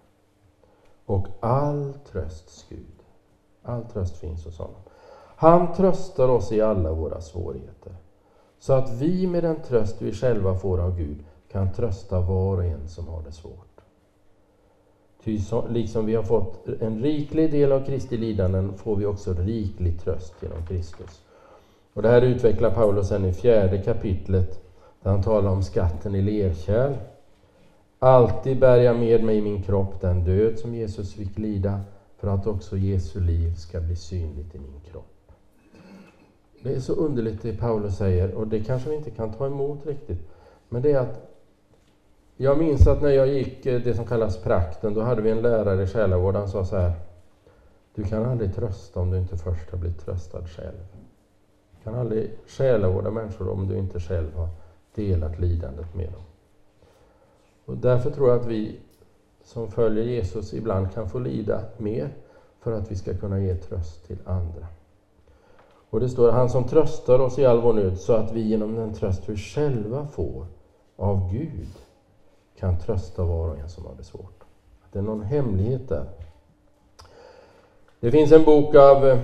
[1.06, 2.96] Och all trösts Gud.
[3.62, 4.80] All tröst finns hos honom.
[5.36, 7.92] Han tröstar oss i alla våra svårigheter.
[8.58, 11.16] Så att vi med den tröst vi själva får av Gud
[11.52, 13.80] kan trösta var och en som har det svårt.
[15.24, 19.34] Ty så, liksom vi har fått en riklig del av Kristi lidanden får vi också
[19.34, 21.22] riklig tröst genom Kristus.
[21.92, 24.60] Och det här utvecklar Paulus sen i fjärde kapitlet
[25.02, 26.94] där han talar om skatten i lerkärl.
[27.98, 31.80] Alltid bär jag med mig i min kropp den död som Jesus fick lida
[32.16, 35.15] för att också Jesu liv ska bli synligt i min kropp.
[36.62, 39.86] Det är så underligt det Paulus säger och det kanske vi inte kan ta emot
[39.86, 40.18] riktigt.
[40.68, 41.26] Men det är att
[42.36, 45.42] jag minns att när jag gick eh, det som kallas prakten, då hade vi en
[45.42, 46.92] lärare i själavård, han sa så här.
[47.94, 50.86] Du kan aldrig trösta om du inte först har blivit tröstad själv.
[51.70, 54.48] Du kan aldrig själavårda människor om du inte själv har
[54.94, 56.22] delat lidandet med dem.
[57.64, 58.78] Och därför tror jag att vi
[59.44, 62.10] som följer Jesus ibland kan få lida mer
[62.60, 64.66] för att vi ska kunna ge tröst till andra.
[65.90, 68.74] Och det står han som tröstar oss i all vår nöd så att vi genom
[68.74, 70.46] den tröst vi själva får
[70.96, 71.68] av Gud
[72.58, 74.44] kan trösta var och en som har det svårt.
[74.92, 76.04] Det är någon hemlighet där.
[78.00, 79.18] Det finns en bok av eh,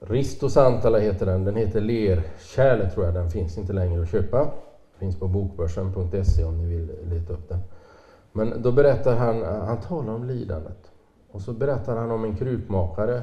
[0.00, 1.44] Risto Santala heter den.
[1.44, 3.14] Den heter Lerkärlet tror jag.
[3.14, 4.48] Den finns inte längre att köpa.
[4.98, 7.58] Finns på bokbörsen.se om ni vill leta upp den.
[8.32, 10.92] Men då berättar han, eh, han talar om lidandet.
[11.30, 13.22] Och så berättar han om en krukmakare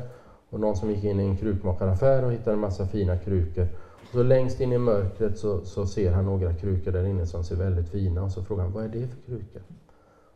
[0.56, 3.68] och någon som gick in i en krukmakaraffär och hittade en massa fina krukor.
[4.12, 7.56] Så längst in i mörkret så, så, ser han några krukor där inne som ser
[7.56, 9.62] väldigt fina och så frågar han vad är det för krukor?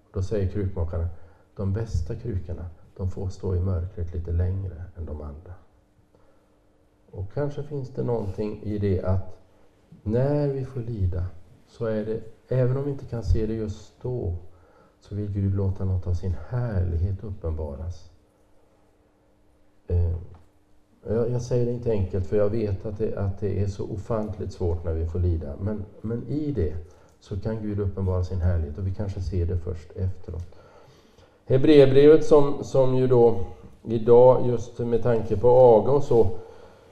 [0.04, 1.08] Och då säger krukmakaren
[1.56, 2.66] de bästa krukorna
[2.98, 5.54] de får stå i mörkret lite längre än de andra.
[7.12, 9.38] Och kanske finns det någonting i det att
[10.04, 11.26] när vi får lida
[11.68, 14.36] så är det, även om vi inte kan se det just då,
[15.00, 18.09] så vill Gud låta något av sin härlighet uppenbaras.
[19.90, 20.12] Eh,
[21.08, 23.84] jag, jag, säger det inte enkelt för jag vet att det, att det är så
[23.84, 25.54] ofantligt svårt när vi får lida.
[25.62, 26.74] Men, men i det
[27.20, 30.60] så kan Gud uppenbara sin härlighet och vi kanske ser det först efteråt.
[31.46, 33.36] Hebreerbrevet som, som ju då
[33.84, 36.30] idag, just med tanke på aga och så,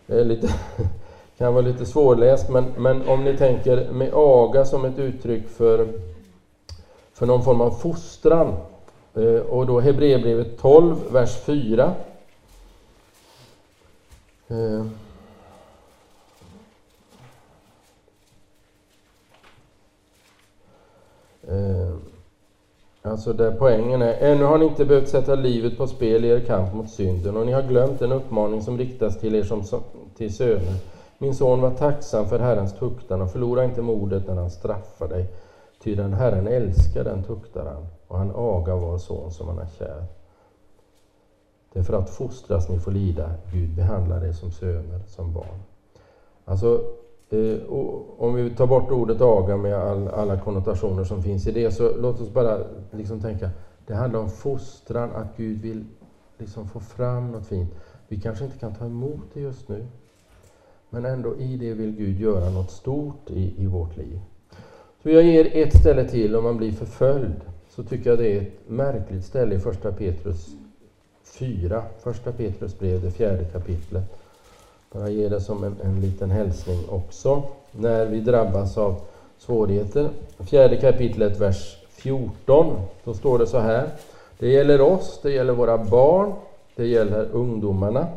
[0.08, 0.50] är lite,
[1.38, 5.88] kan vara lite svårläst, men, men om ni tänker med aga som ett uttryck för,
[7.14, 8.54] för någon form av fostran,
[9.14, 11.94] eh, och då Hebreerbrevet 12, vers 4,
[14.48, 14.86] Eh.
[21.48, 21.94] Eh.
[23.02, 26.30] Alltså där poängen är, eh, ännu har ni inte behövt sätta livet på spel i
[26.30, 29.64] er kamp mot synden och ni har glömt den uppmaning som riktas till er som
[30.18, 30.76] till söner.
[31.18, 35.26] Min son var tacksam för Herrens tuktan och förlora inte modet när han straffar dig.
[35.84, 39.68] Ty den Herren älskar den tuktar han och han agar var son som han är
[39.80, 40.17] kär.
[41.74, 43.32] Därför att fostras ni får lida.
[43.54, 45.60] Gud behandlar er som söner, som barn.
[46.46, 46.84] Alltså,
[47.30, 47.58] eh,
[48.18, 51.98] om vi tar bort ordet aga med all, alla konnotationer som finns i det, så
[51.98, 52.60] låt oss bara
[52.92, 53.50] liksom tänka,
[53.88, 55.86] det handlar om fostran, att Gud vill
[56.38, 57.74] liksom få fram något fint.
[58.08, 59.86] Vi kanske inte kan ta emot det just nu,
[60.90, 64.20] men ändå i det vill Gud göra något stort i, i vårt liv.
[65.04, 67.42] Så jag ger ett ställe till om man blir förföljd.
[67.70, 70.56] Så tycker jag det är ett märkligt ställe i första Petrus
[71.32, 71.84] 4.
[72.00, 74.04] Första Petrus brev, det fjärde kapitlet.
[74.92, 77.42] Bara ge det som en, en liten hälsning också.
[77.72, 78.96] När vi drabbas av
[79.38, 80.10] svårigheter.
[80.40, 82.80] Fjärde kapitlet, vers 14.
[83.04, 83.90] Då står det så här.
[84.40, 86.34] Det gäller oss, det gäller våra barn,
[86.76, 88.08] det gäller ungdomarna.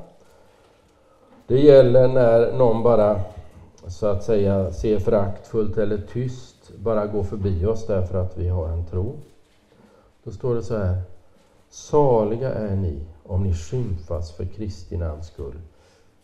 [1.46, 3.20] Det gäller när någon bara
[3.88, 8.68] så att säga ser föraktfullt eller tyst bara går förbi oss därför att vi har
[8.68, 9.16] en tro.
[10.24, 10.96] Då står det så här.
[11.70, 15.61] Saliga är ni om ni skymfas för Kristi namns skull,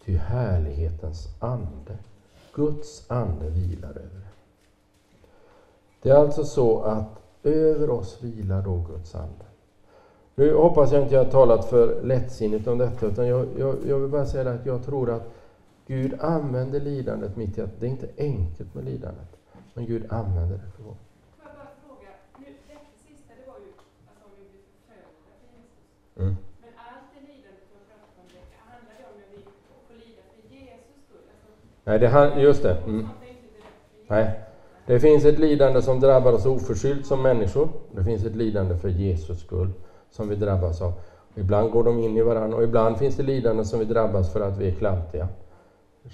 [0.04, 1.98] ty härlighetens ande,
[2.54, 4.32] Guds ande vilar över er.
[6.02, 9.44] Det är alltså så att över oss vilar då Guds ande.
[10.34, 13.98] Nu hoppas jag inte jag har talat för lättsinnigt om detta, utan jag, jag, jag
[13.98, 15.32] vill bara säga att jag tror att
[15.86, 19.28] Gud använder lidandet mitt i att det är inte enkelt med lidandet,
[19.74, 20.94] men Gud använder det för vår
[26.16, 26.36] Mm.
[26.60, 29.40] Men allt det lidande som pratar om det, handlar det om när vi
[29.88, 31.26] får lida för Jesus skull?
[31.32, 31.48] Alltså,
[31.84, 31.98] Nej,
[32.34, 32.76] det, just det.
[32.86, 33.06] Mm.
[34.08, 34.40] Nej.
[34.86, 37.68] Det finns ett lidande som drabbar oss oförskyllt som människor.
[37.90, 39.70] Det finns ett lidande för Jesus skull
[40.10, 40.92] som vi drabbas av.
[41.34, 44.40] Ibland går de in i varandra och ibland finns det lidande som vi drabbas för
[44.40, 45.28] att vi är klantiga.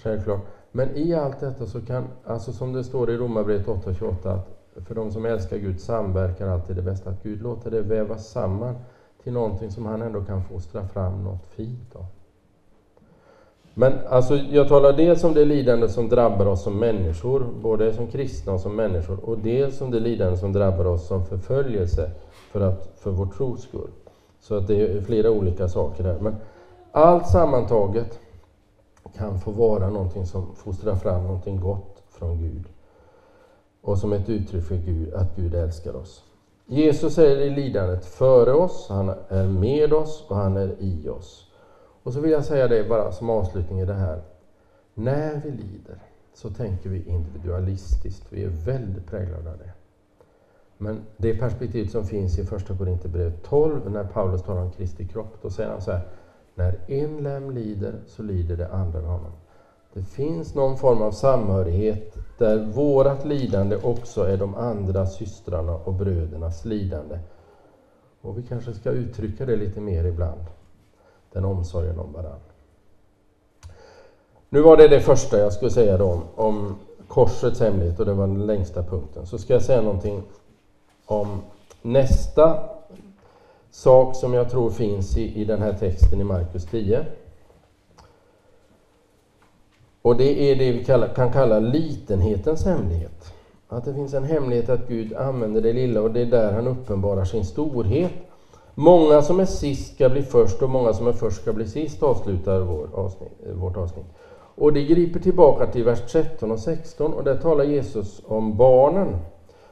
[0.02, 0.40] Självklart.
[0.70, 4.38] Men i allt detta så kan, alltså som det står i Romarbrevet 8.28,
[4.76, 7.10] att för de som älskar Gud samverkar alltid det bästa.
[7.10, 8.74] Att Gud låter det vävas samman
[9.24, 12.04] till någonting som han ändå kan fostra fram något fint av.
[13.74, 18.06] Men alltså, jag talar dels om det lidande som drabbar oss som människor, både som
[18.06, 22.10] kristna och som människor, och dels om det lidande som drabbar oss som förföljelse
[22.50, 23.90] för, att, för vår tros skull.
[24.40, 26.18] Så att det är flera olika saker där.
[26.20, 26.36] Men
[26.92, 28.18] allt sammantaget
[29.16, 32.64] kan få vara någonting som fostrar fram någonting gott från Gud.
[33.80, 36.22] Och som ett uttryck för Gud, att Gud älskar oss.
[36.66, 41.52] Jesus är i lidandet före oss, han är med oss och han är i oss.
[42.02, 44.22] Och så vill jag säga det bara som avslutning i det här.
[44.94, 45.98] När vi lider
[46.34, 48.26] så tänker vi individualistiskt.
[48.30, 49.72] Vi är väldigt präglade av det.
[50.78, 55.38] Men det perspektiv som finns i Första Korinthierbrevet 12, när Paulus talar om Kristi kropp,
[55.42, 56.08] då säger han så här.
[56.54, 59.32] När en lem lider så lider det andra med honom.
[59.94, 65.94] Det finns någon form av samhörighet där vårat lidande också är de andra systrarna och
[65.94, 67.18] brödernas lidande.
[68.20, 70.44] Och vi kanske ska uttrycka det lite mer ibland,
[71.32, 72.38] den omsorgen om varandra.
[74.48, 76.76] Nu var det det första jag skulle säga då om, om
[77.08, 79.26] korsets hemlighet och det var den längsta punkten.
[79.26, 80.22] Så ska jag säga någonting
[81.06, 81.42] om
[81.82, 82.68] nästa
[83.70, 87.06] sak som jag tror finns i, i den här texten i Markus 10.
[90.02, 90.84] Och det är det vi
[91.14, 93.32] kan kalla litenhetens hemlighet.
[93.68, 96.66] Att det finns en hemlighet att Gud använder det lilla och det är där han
[96.66, 98.12] uppenbarar sin storhet.
[98.74, 102.02] Många som är sist ska bli först och många som är först ska bli sist,
[102.02, 104.06] avslutar vår avsnitt, vårt avsnitt.
[104.54, 109.16] Och det griper tillbaka till vers 13 och 16 och där talar Jesus om barnen.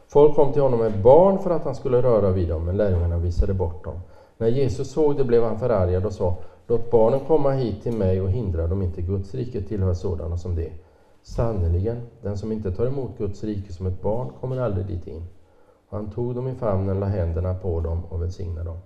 [0.09, 3.19] Folk kom till honom med barn för att han skulle röra vid dem, men lärjungarna
[3.19, 4.01] visade bort dem.
[4.39, 6.37] När Jesus såg det blev han förargad och sa
[6.71, 9.03] Låt barnen komma hit till mig och hindra dem inte.
[9.03, 10.73] Guds rike tillhör sådana som det.
[11.23, 15.23] Sannerligen, den som inte tar emot Guds rike som ett barn kommer aldrig dit in.
[15.89, 18.77] Och han tog dem i famnen, la händerna på dem och välsignade dem.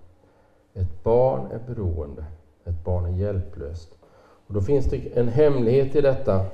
[0.75, 2.25] Ett barn är beroende,
[2.65, 3.99] ett barn är hjälplöst.
[4.47, 6.45] Och då finns det en hemlighet i detta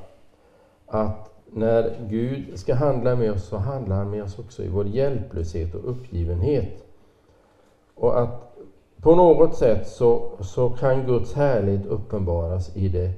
[0.86, 4.86] att när Gud ska handla med oss så handlar han med oss också i vår
[4.86, 6.84] hjälplöshet och uppgivenhet.
[7.94, 8.49] Och att
[9.02, 13.10] på något sätt så, så kan Guds härlighet uppenbaras i det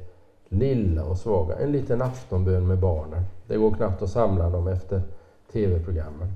[0.49, 1.57] lilla och svaga.
[1.59, 3.22] En liten aftonbön med barnen.
[3.47, 5.03] Det går knappt att samla dem efter
[5.53, 6.33] tv-programmen.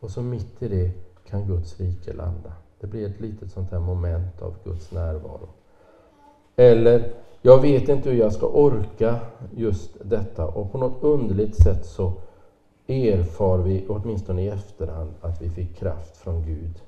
[0.00, 0.90] Och så mitt i det
[1.28, 2.52] kan Guds rike landa.
[2.80, 5.48] Det blir ett litet sånt här moment av Guds närvaro.
[6.56, 7.12] Eller,
[7.42, 9.18] jag vet inte hur jag ska orka
[9.56, 12.12] just detta och på något underligt sätt så
[12.86, 16.80] erfar vi, åtminstone i efterhand, att vi fick kraft från Gud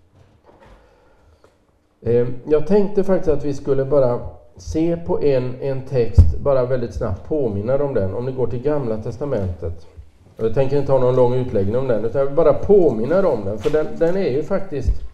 [2.02, 4.20] Ehm, jag tänkte faktiskt att vi skulle bara
[4.56, 8.14] se på en, en text, bara väldigt snabbt påminna om den.
[8.14, 9.86] Om ni går till Gamla Testamentet.
[10.36, 13.44] Jag tänker inte ha någon lång utläggning om den, utan jag vill bara påminna om
[13.44, 15.08] den, för den, den är ju faktiskt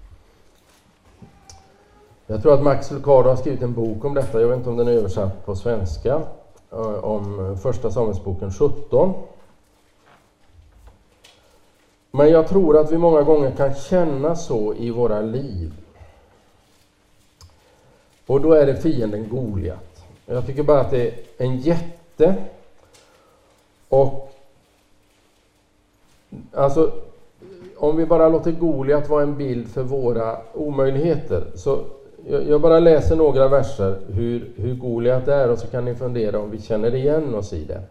[2.27, 4.77] jag tror att Max Lucado har skrivit en bok om detta, jag vet inte om
[4.77, 6.23] den är översatt på svenska,
[6.73, 9.15] eh, om eh, Första Samuelsboken 17.
[12.11, 15.73] Men jag tror att vi många gånger kan känna så i våra liv.
[18.27, 20.05] Och då är det fienden Goliat.
[20.27, 22.35] Jag tycker bara att det är en jätte.
[23.89, 24.33] Och
[26.53, 26.93] alltså,
[27.77, 31.81] om vi bara låter Goliat vara en bild för våra omöjligheter så
[32.27, 36.51] jag bara läser några verser hur, hur Goliat är och så kan ni fundera om
[36.51, 37.83] vi känner igen oss i det.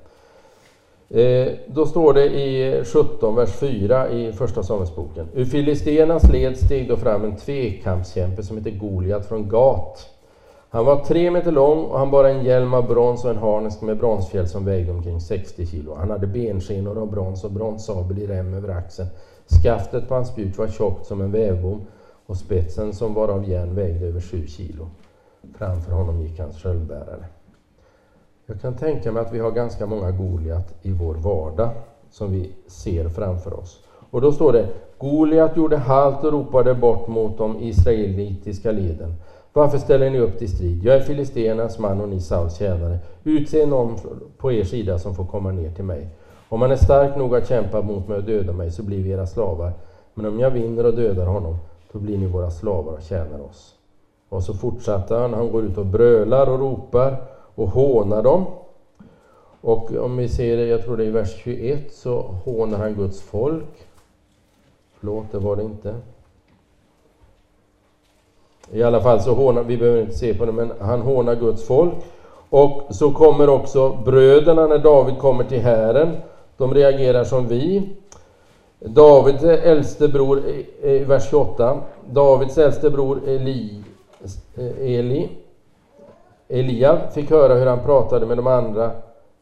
[1.22, 5.28] Eh, då står det i 17, vers 4 i Första Samuelsboken.
[5.34, 10.13] Ur filisternas led steg då fram en tvekampskämpe som heter Goliat från Gat.
[10.74, 13.82] Han var tre meter lång och han bar en hjälm av brons och en harnesk
[13.82, 15.96] med bronsfjäll som vägde omkring 60 kilo.
[15.96, 19.10] Han hade benskenor av brons och bronssabel i rem över axeln.
[19.64, 21.82] Skaftet på hans spjut var tjockt som en vävbom
[22.26, 24.88] och spetsen som var av järn vägde över sju kilo.
[25.58, 27.26] Framför honom gick hans sköldbärare.
[28.46, 31.70] Jag kan tänka mig att vi har ganska många Goliat i vår vardag
[32.10, 33.84] som vi ser framför oss.
[34.10, 34.68] Och då står det
[34.98, 39.14] Goliat gjorde halt och ropade bort mot de israelitiska leden.
[39.54, 40.84] Varför ställer ni upp till strid?
[40.84, 43.00] Jag är filisternas man och ni Sauls tjänare.
[43.24, 43.98] Utse någon
[44.38, 46.08] på er sida som får komma ner till mig.
[46.50, 49.10] Om han är stark nog att kämpa mot mig och döda mig så blir vi
[49.10, 49.72] era slavar.
[50.14, 51.58] Men om jag vinner och dödar honom
[51.92, 53.76] då blir ni våra slavar och tjänar oss.
[54.30, 57.22] Och så fortsatte han, han går ut och brölar och ropar
[57.56, 58.46] och hånar dem.
[59.62, 62.94] Och om vi ser det, jag tror det är i vers 21, så hånar han
[62.94, 63.88] Guds folk.
[65.00, 65.96] Förlåt, det var det inte.
[68.72, 71.68] I alla fall så hånar, vi behöver inte se på det, men han hånar Guds
[71.68, 71.94] folk.
[72.50, 76.12] Och så kommer också bröderna när David kommer till hären.
[76.58, 77.90] De reagerar som vi.
[78.80, 80.42] Davids äldste bror,
[80.84, 83.84] i vers 28, Davids äldste bror Eli,
[84.80, 85.30] Eli,
[86.48, 88.92] Elia fick höra hur han pratade med de andra.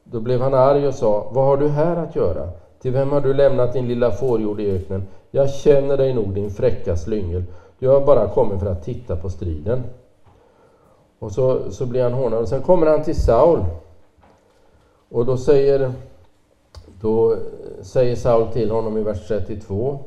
[0.04, 2.50] Då blev han arg och sa, vad har du här att göra?
[2.82, 5.04] Till vem har du lämnat din lilla fårjord i öknen?
[5.32, 7.44] Jag känner dig nog, din fräcka slyngel.
[7.84, 9.84] Jag har bara kommit för att titta på striden.
[11.20, 12.40] Och så, så blir han hånad.
[12.40, 13.66] Och sen kommer han till Saul.
[15.10, 15.92] Och då säger
[17.02, 17.40] då eh,
[17.82, 20.00] säger Saul till honom i vers 32.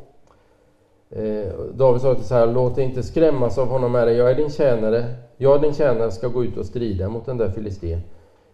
[1.10, 4.12] Eh, David sa till Saul, låt dig inte skrämmas av honom, herre.
[4.12, 5.14] Jag är din tjänare.
[5.36, 8.00] Jag, din tjänare, ska gå ut och strida mot den där filisten.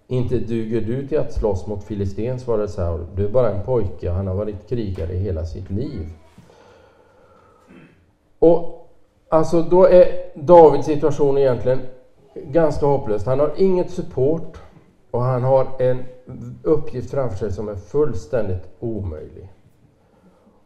[0.07, 3.07] Inte duger du till att slåss mot filisten, svarade Saul.
[3.15, 6.09] Du är bara en pojke och han har varit krigare i hela sitt liv.
[8.39, 8.80] Och
[9.31, 11.81] alltså, då är Davids situation egentligen
[12.35, 13.27] ganska hopplös.
[13.27, 14.61] Han har inget support
[15.11, 16.05] och han har en
[16.63, 19.53] uppgift framför sig som är fullständigt omöjlig.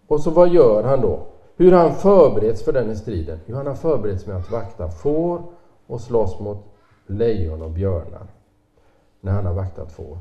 [0.06, 1.20] Och så vad gör han då?
[1.56, 3.38] Hur han förbereds för den här striden?
[3.46, 5.42] Jo, han har förberetts med att vakta får
[5.86, 6.58] och slåss mot
[7.06, 8.26] lejon och björnar.
[9.20, 10.18] När han har vaktat får.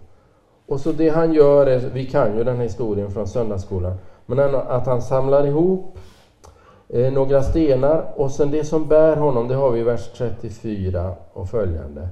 [0.66, 3.94] Och så det han gör är, vi kan ju den här historien från söndagsskolan,
[4.26, 5.98] men att han samlar ihop
[6.94, 11.14] Eh, några stenar och sen det som bär honom, det har vi i vers 34
[11.34, 12.08] och följande.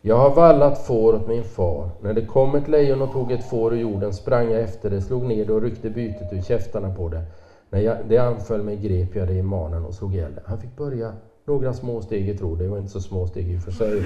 [0.00, 1.90] Jag har vallat får åt min far.
[2.00, 5.00] När det kom ett lejon och tog ett får ur jorden sprang jag efter det,
[5.00, 7.22] slog ner det och ryckte bytet ur käftarna på det.
[7.70, 10.42] När jag, det anföll mig grep jag det i manen och slog ihjäl det.
[10.46, 11.12] Han fick börja
[11.44, 12.54] några små steg i tro.
[12.54, 14.02] Det var inte så små steg i och för sig.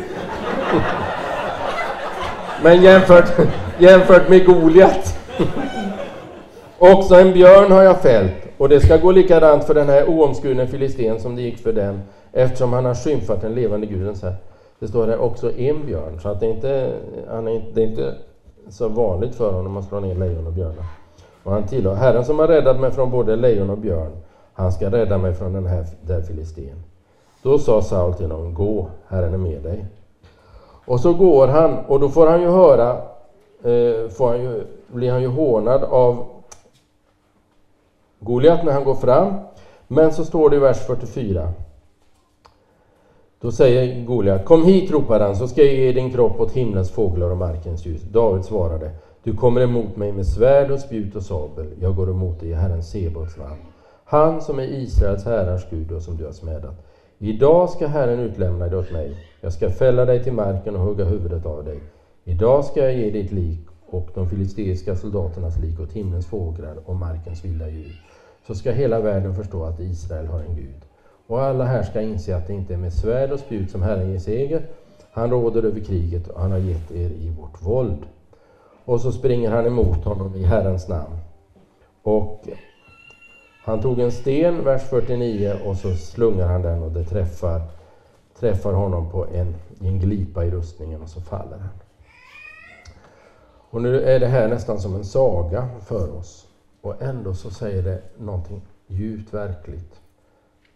[2.62, 3.48] Men jämfört,
[3.78, 5.18] jämfört med Goliat.
[6.78, 10.66] Också en björn har jag fällt och det ska gå likadant för den här oomskurne
[10.66, 12.00] filisten som det gick för den
[12.32, 14.16] eftersom han har skymfat den levande guden.
[14.16, 14.36] Så här.
[14.78, 16.92] Det står här också en björn, så att det, inte,
[17.28, 18.14] han är, det är inte
[18.68, 20.84] så vanligt för honom att slå ner lejon och björnar.
[21.42, 24.12] Och han tillhör Herren som har räddat mig från både lejon och björn.
[24.54, 26.82] Han ska rädda mig från den här där filisten.
[27.42, 29.86] Då sa Saul till honom, gå, Herren är med dig.
[30.86, 32.90] Och så går han, och då får han ju höra,
[33.62, 36.26] eh, får han ju, blir han ju hånad av
[38.20, 39.34] Goliat när han går fram.
[39.88, 41.48] Men så står det i vers 44.
[43.40, 46.90] Då säger Goliat, kom hit ropade han, så ska jag ge din kropp åt himlens
[46.90, 48.02] fåglar och markens ljus.
[48.02, 48.90] David svarade,
[49.22, 51.66] du kommer emot mig med svärd och spjut och sabel.
[51.80, 53.60] Jag går emot dig i Herren Sebots namn.
[54.04, 56.84] Han som är Israels herrars Gud och som du har smädat.
[57.18, 59.16] Idag ska Herren utlämna dig åt mig.
[59.40, 61.80] Jag ska fälla dig till marken och hugga huvudet av dig.
[62.24, 66.96] Idag ska jag ge ditt lik och de filisteiska soldaternas lik åt himlens fåglar och
[66.96, 68.02] markens vilda djur.
[68.46, 70.84] Så ska hela världen förstå att Israel har en Gud.
[71.26, 74.10] Och alla här ska inse att det inte är med svärd och spjut som Herren
[74.10, 74.66] ger seger.
[75.12, 78.06] Han råder över kriget och han har gett er i vårt våld.
[78.84, 81.16] Och så springer han emot honom i Herrens namn.
[82.02, 82.48] Och
[83.64, 87.62] han tog en sten, vers 49, och så slungar han den och det träffar,
[88.40, 91.83] träffar honom på en, en glipa i rustningen och så faller han.
[93.74, 96.46] Och nu är det här nästan som en saga för oss.
[96.80, 100.00] Och ändå så säger det någonting djupt verkligt.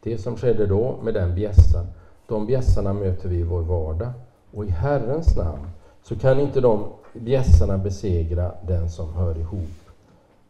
[0.03, 1.86] Det som skedde då med den bjässan,
[2.26, 4.09] de bjässarna möter vi i vår vardag.
[4.51, 5.70] Och i Herrens namn
[6.03, 9.90] så kan inte de bjässarna besegra den som hör ihop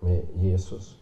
[0.01, 0.97] med Jesus.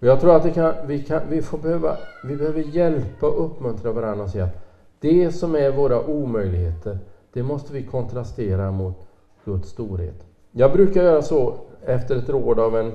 [0.00, 3.92] Och jag tror att kan, vi, kan, vi, får behöva, vi behöver hjälpa och uppmuntra
[3.92, 4.58] varandra och säga att
[5.00, 6.98] det som är våra omöjligheter,
[7.32, 8.96] det måste vi kontrastera mot
[9.44, 10.26] Guds storhet.
[10.54, 12.92] Jag brukar göra så efter ett råd av en,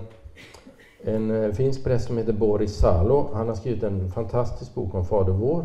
[1.02, 3.30] en eh, finsk präst som heter Boris Salo.
[3.34, 5.64] Han har skrivit en fantastisk bok om Fader vår.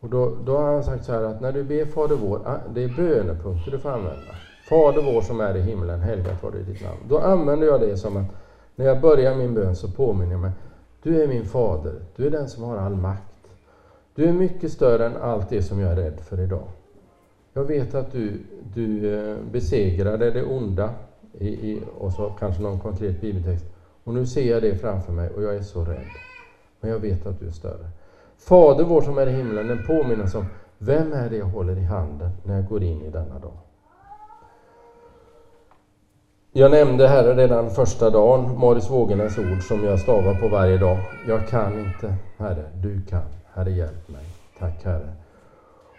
[0.00, 2.56] Och då, då har han sagt så här att när du ber Fader vår, ah,
[2.74, 4.34] det är bönepunkter du får använda.
[4.68, 6.98] Fader vår som är i himlen, helgat var det ditt namn.
[7.08, 8.26] Då använder jag det som att
[8.76, 10.50] när jag börjar min bön så påminner jag mig,
[11.02, 13.22] du är min fader, du är den som har all makt.
[14.14, 16.68] Du är mycket större än allt det som jag är rädd för idag.
[17.56, 18.40] Jag vet att du,
[18.74, 20.90] du eh, besegrade det onda,
[21.38, 23.66] i, i, och så kanske någon konkret bibeltext.
[24.04, 26.06] Och nu ser jag det framför mig och jag är så rädd.
[26.80, 27.88] Men jag vet att du är större.
[28.38, 30.44] Fader vår som är i himlen, den påminner om
[30.78, 33.56] vem är det jag håller i handen när jag går in i denna dag?
[36.52, 40.98] Jag nämnde här redan första dagen Maris Vågenäs ord som jag stavar på varje dag.
[41.28, 43.28] Jag kan inte, Herre, du kan.
[43.52, 44.24] Herre, hjälp mig.
[44.58, 45.23] Tack Herre.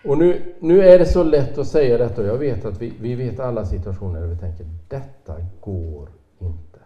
[0.08, 2.94] Och nu, nu är det så lätt att säga detta och jag vet att vi,
[3.00, 6.80] vi vet alla situationer där vi tänker detta går inte.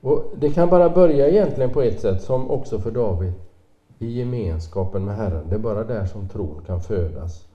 [0.00, 3.32] Och Det kan bara börja egentligen på ett sätt, som också för David,
[3.98, 5.48] i gemenskapen med Herren.
[5.48, 7.46] Det är bara där som tron kan födas.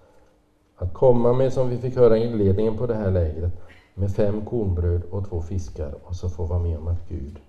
[0.76, 3.52] Att komma med, som vi fick höra i inledningen på det här lägret,
[3.94, 7.40] med fem kornbröd och två fiskar och så få vara med om att Gud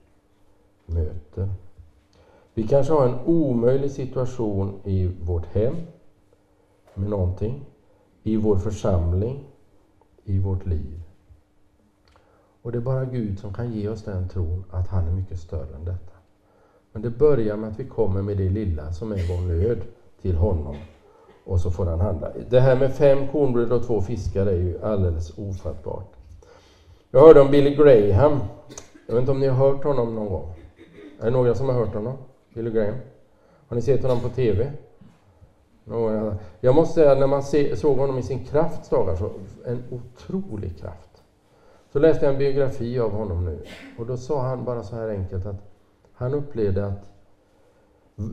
[0.87, 1.49] möter.
[2.55, 5.77] Vi kanske har en omöjlig situation i vårt hem
[6.95, 7.65] med någonting,
[8.23, 9.45] i vår församling,
[10.25, 11.01] i vårt liv.
[12.63, 15.39] Och det är bara Gud som kan ge oss den tron att han är mycket
[15.39, 16.13] större än detta.
[16.93, 19.79] Men det börjar med att vi kommer med det lilla som är vår nöd
[20.23, 20.77] till honom
[21.45, 22.31] och så får han handla.
[22.51, 26.13] Det här med fem kornbröd och två fiskar är ju alldeles ofattbart.
[27.11, 28.41] Jag hörde om Billy Graham.
[29.07, 30.49] Jag vet inte om ni har hört honom någon gång?
[31.21, 32.17] Är det några som har hört honom?
[32.55, 32.97] Billy Graham?
[33.69, 34.73] Har ni sett honom på TV?
[36.61, 37.43] Jag måste säga, när man
[37.77, 39.31] såg honom i sin krafts dagar, så
[39.65, 41.23] en otrolig kraft.
[41.93, 43.65] Så läste jag en biografi av honom nu
[43.99, 45.57] och då sa han bara så här enkelt att
[46.13, 47.11] han upplevde att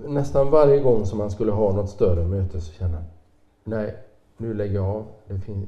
[0.06, 3.06] nästan varje gång som han skulle ha något större möte så kände han,
[3.64, 3.96] nej,
[4.38, 5.06] nu lägger jag av,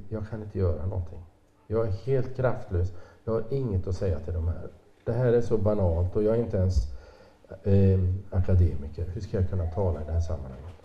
[0.09, 1.19] jag kan inte göra någonting.
[1.67, 2.93] Jag är helt kraftlös.
[3.23, 4.69] Jag har inget att säga till de här.
[5.03, 6.87] Det här är så banalt och jag är inte ens
[7.63, 9.05] eh, akademiker.
[9.13, 10.82] Hur ska jag kunna tala i det här sammanhanget?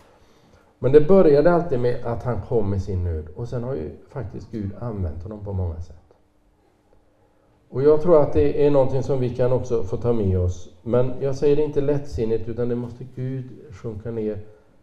[0.79, 3.91] Men det började alltid med att han kom med sin nöd och sen har ju
[4.09, 5.95] faktiskt Gud använt honom på många sätt.
[7.69, 10.69] Och jag tror att det är någonting som vi kan också få ta med oss.
[10.81, 14.39] Men jag säger det inte lättsinnigt utan det måste Gud sjunka ner,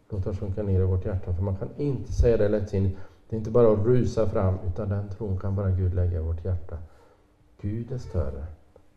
[0.09, 1.33] låta sjunka ner i vårt hjärta.
[1.33, 2.97] För man kan inte säga det lättsinnigt.
[3.29, 6.21] Det är inte bara att rusa fram, utan den tron kan bara Gud lägga i
[6.21, 6.79] vårt hjärta.
[7.61, 8.45] Gud är större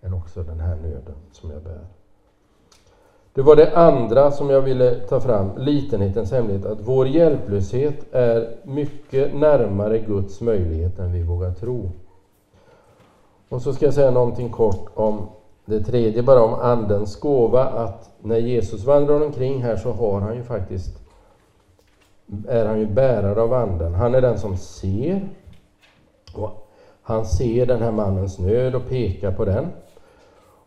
[0.02, 1.99] än också den här nöden som jag bär.
[3.40, 8.50] Det var det andra som jag ville ta fram, litenhetens hemlighet, att vår hjälplöshet är
[8.64, 11.92] mycket närmare Guds möjlighet än vi vågar tro.
[13.50, 15.28] Och så ska jag säga någonting kort om
[15.66, 20.36] det tredje, bara om Andens gåva, att när Jesus vandrar omkring här så har han
[20.36, 21.02] ju faktiskt
[22.48, 23.94] är han ju bärare av anden.
[23.94, 25.30] Han är den som ser.
[26.34, 26.70] Och
[27.02, 29.68] han ser den här mannens nöd och pekar på den.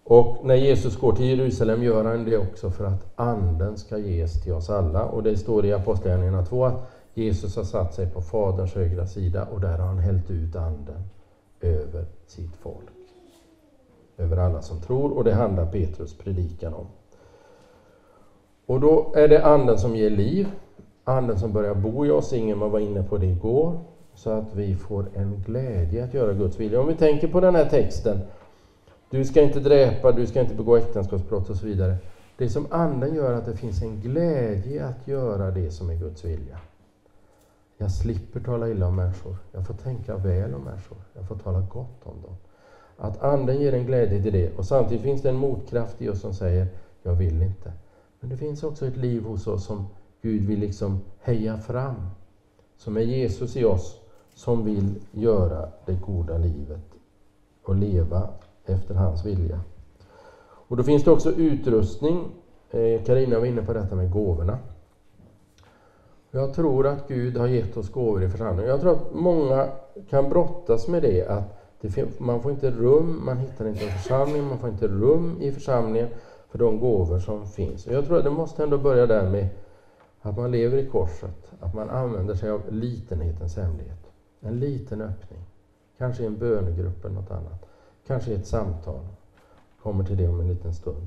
[0.05, 4.43] Och när Jesus går till Jerusalem gör han det också för att anden ska ges
[4.43, 5.05] till oss alla.
[5.05, 9.47] Och det står i Apostlagärningarna 2 att Jesus har satt sig på Faderns högra sida
[9.53, 11.03] och där har han hällt ut anden
[11.61, 12.91] över sitt folk.
[14.17, 16.87] Över alla som tror och det handlar Petrus predikan om.
[18.67, 20.49] Och då är det anden som ger liv
[21.05, 23.81] Anden som börjar bo i oss, Ingemar var inne på det igår,
[24.15, 26.81] så att vi får en glädje att göra Guds vilja.
[26.81, 28.19] Om vi tänker på den här texten,
[29.13, 31.97] du ska inte dräpa, du ska inte begå äktenskapsbrott och så vidare.
[32.37, 36.25] Det som Anden gör att det finns en glädje att göra det som är Guds
[36.25, 36.59] vilja.
[37.77, 39.37] Jag slipper tala illa om människor.
[39.53, 40.99] Jag får tänka väl om människor.
[41.15, 42.37] Jag får tala gott om dem.
[42.97, 46.21] Att Anden ger en glädje till det och samtidigt finns det en motkraft i oss
[46.21, 46.67] som säger,
[47.03, 47.73] jag vill inte.
[48.21, 49.87] Men det finns också ett liv hos oss som
[50.23, 52.07] Gud vill liksom heja fram.
[52.77, 54.01] Som är Jesus i oss,
[54.35, 56.85] som vill göra det goda livet
[57.63, 58.29] och leva
[58.67, 59.61] efter hans vilja.
[60.45, 62.25] Och då finns det också utrustning.
[62.71, 64.59] Eh, Karina var inne på detta med gåvorna.
[66.31, 68.71] Jag tror att Gud har gett oss gåvor i församlingen.
[68.71, 69.69] Jag tror att många
[70.11, 74.45] kan brottas med det att det, man får inte rum, man hittar inte en församling,
[74.45, 76.09] man får inte rum i församlingen
[76.51, 77.87] för de gåvor som finns.
[77.87, 79.49] Och jag tror att det måste ändå börja där med
[80.21, 84.11] att man lever i korset, att man använder sig av litenhetens hemlighet.
[84.41, 85.41] En liten öppning.
[85.99, 87.67] Kanske i en bönegrupp eller något annat.
[88.07, 89.01] Kanske i ett samtal.
[89.83, 91.07] Kommer till det om en liten stund.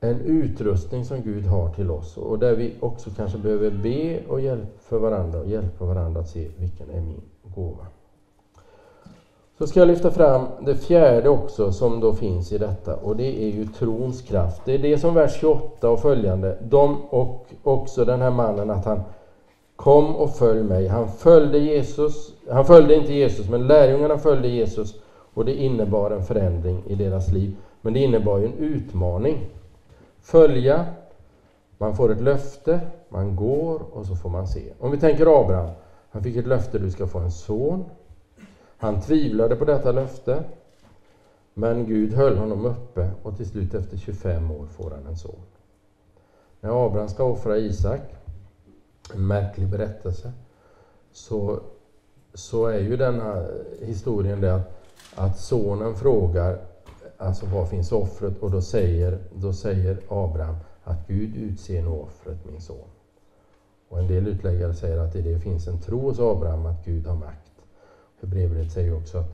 [0.00, 4.40] En utrustning som Gud har till oss och där vi också kanske behöver be och
[4.40, 7.20] hjälpa för varandra och hjälpa varandra att se vilken är min
[7.54, 7.86] gåva.
[9.58, 13.42] Så ska jag lyfta fram det fjärde också som då finns i detta och det
[13.42, 14.62] är ju trons kraft.
[14.64, 18.84] Det är det som vers 28 och följande, de och också den här mannen att
[18.84, 19.00] han
[19.82, 20.88] kom och följ mig.
[20.88, 24.94] Han följde Jesus, han följde inte Jesus men lärjungarna följde Jesus
[25.34, 27.56] och det innebar en förändring i deras liv.
[27.80, 29.46] Men det innebar ju en utmaning.
[30.20, 30.86] Följa,
[31.78, 34.72] man får ett löfte, man går och så får man se.
[34.78, 35.70] Om vi tänker Abraham,
[36.10, 37.84] han fick ett löfte, du ska få en son.
[38.76, 40.44] Han tvivlade på detta löfte,
[41.54, 45.40] men Gud höll honom uppe och till slut efter 25 år får han en son.
[46.60, 48.00] När Abraham ska offra Isak,
[49.14, 50.32] en märklig berättelse,
[51.12, 51.60] så,
[52.34, 53.46] så är ju denna
[53.80, 54.72] historien det att,
[55.14, 56.58] att sonen frågar
[57.16, 58.38] alltså var finns offret?
[58.38, 62.88] Och då säger, då säger Abraham att Gud utser nu offret, min son.
[63.88, 67.06] Och en del utläggare säger att i det finns en tro hos Abraham att Gud
[67.06, 67.52] har makt.
[68.20, 69.24] Hebreerbrevet säger också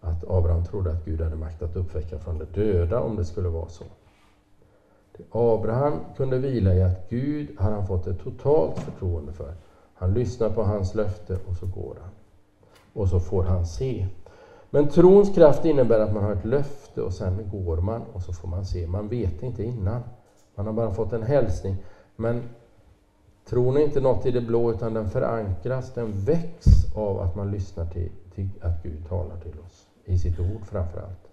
[0.00, 3.48] att, Abraham trodde att Gud hade makt att uppväcka från de döda om det skulle
[3.48, 3.84] vara så.
[5.30, 9.54] Abraham kunde vila i att Gud har han fått ett totalt förtroende för.
[9.94, 12.10] Han lyssnar på hans löfte och så går han.
[12.92, 14.06] Och så får han se.
[14.70, 18.32] Men trons kraft innebär att man har ett löfte och sen går man och så
[18.32, 18.86] får man se.
[18.86, 20.02] Man vet inte innan.
[20.54, 21.76] Man har bara fått en hälsning.
[22.16, 22.42] Men
[23.48, 27.50] tron är inte något i det blå utan den förankras, den väcks av att man
[27.50, 29.86] lyssnar till, till att Gud talar till oss.
[30.04, 31.27] I sitt ord framför allt.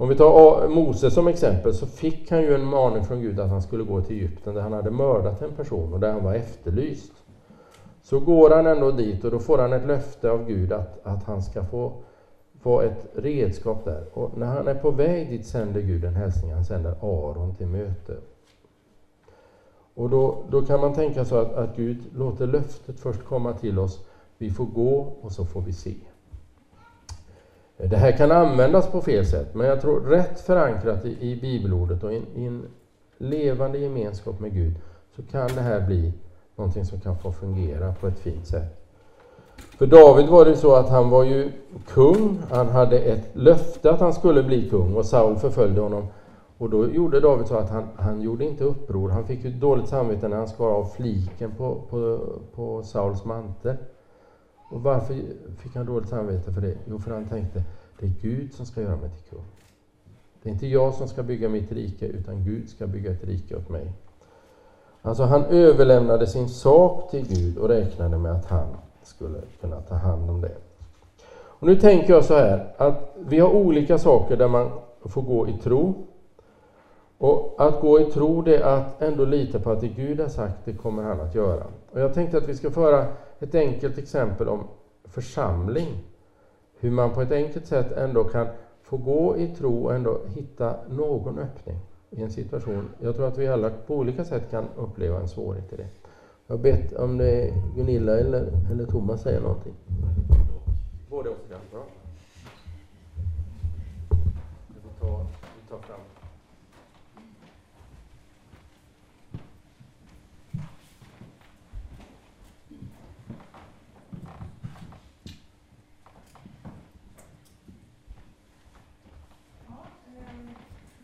[0.00, 3.50] Om vi tar Moses som exempel så fick han ju en maning från Gud att
[3.50, 6.34] han skulle gå till Egypten där han hade mördat en person och där han var
[6.34, 7.12] efterlyst.
[8.02, 11.24] Så går han ändå dit och då får han ett löfte av Gud att, att
[11.24, 11.92] han ska få
[12.60, 14.04] få ett redskap där.
[14.12, 16.52] Och när han är på väg dit sänder Gud en hälsning.
[16.52, 18.16] Han sänder Aron till möte.
[19.94, 23.78] Och då, då kan man tänka så att, att Gud låter löftet först komma till
[23.78, 24.04] oss.
[24.38, 25.94] Vi får gå och så får vi se.
[27.88, 32.04] Det här kan användas på fel sätt, men jag tror rätt förankrat i, i bibelordet
[32.04, 32.62] och i, i en
[33.18, 34.74] levande gemenskap med Gud
[35.16, 36.12] så kan det här bli
[36.56, 38.80] någonting som kan få fungera på ett fint sätt.
[39.78, 41.52] För David var det så att han var ju
[41.88, 46.06] kung, han hade ett löfte att han skulle bli kung och Saul förföljde honom.
[46.58, 49.88] Och då gjorde David så att han, han gjorde inte uppror, han fick ju dåligt
[49.88, 52.20] samvete när han skar av fliken på, på,
[52.54, 53.76] på Sauls mantel.
[54.70, 55.14] Och varför
[55.58, 56.74] fick han dåligt samvete för det?
[56.84, 57.62] Jo, för han tänkte,
[57.98, 59.44] det är Gud som ska göra mig till kung.
[60.42, 63.56] Det är inte jag som ska bygga mitt rike, utan Gud ska bygga ett rike
[63.56, 63.92] åt mig.
[65.02, 68.68] Alltså han överlämnade sin sak till Gud och räknade med att han
[69.02, 70.56] skulle kunna ta hand om det.
[71.32, 74.70] Och nu tänker jag så här att vi har olika saker där man
[75.04, 75.94] får gå i tro.
[77.18, 80.28] Och att gå i tro det är att ändå lita på att det Gud har
[80.28, 81.64] sagt, det kommer han att göra.
[81.92, 83.06] Och jag tänkte att vi ska föra
[83.40, 84.68] ett enkelt exempel om
[85.04, 86.04] församling.
[86.78, 88.46] Hur man på ett enkelt sätt ändå kan
[88.82, 91.76] få gå i tro och ändå hitta någon öppning
[92.10, 92.88] i en situation.
[92.98, 95.88] Jag tror att vi alla på olika sätt kan uppleva en svårighet i det.
[96.46, 99.74] Jag har bett om det Gunilla eller, eller Thomas säger någonting.
[101.10, 101.36] Både och.
[101.50, 101.56] Ja.
[101.72, 101.84] Bra.
[104.68, 105.26] Vi tar,
[105.62, 106.00] vi tar fram.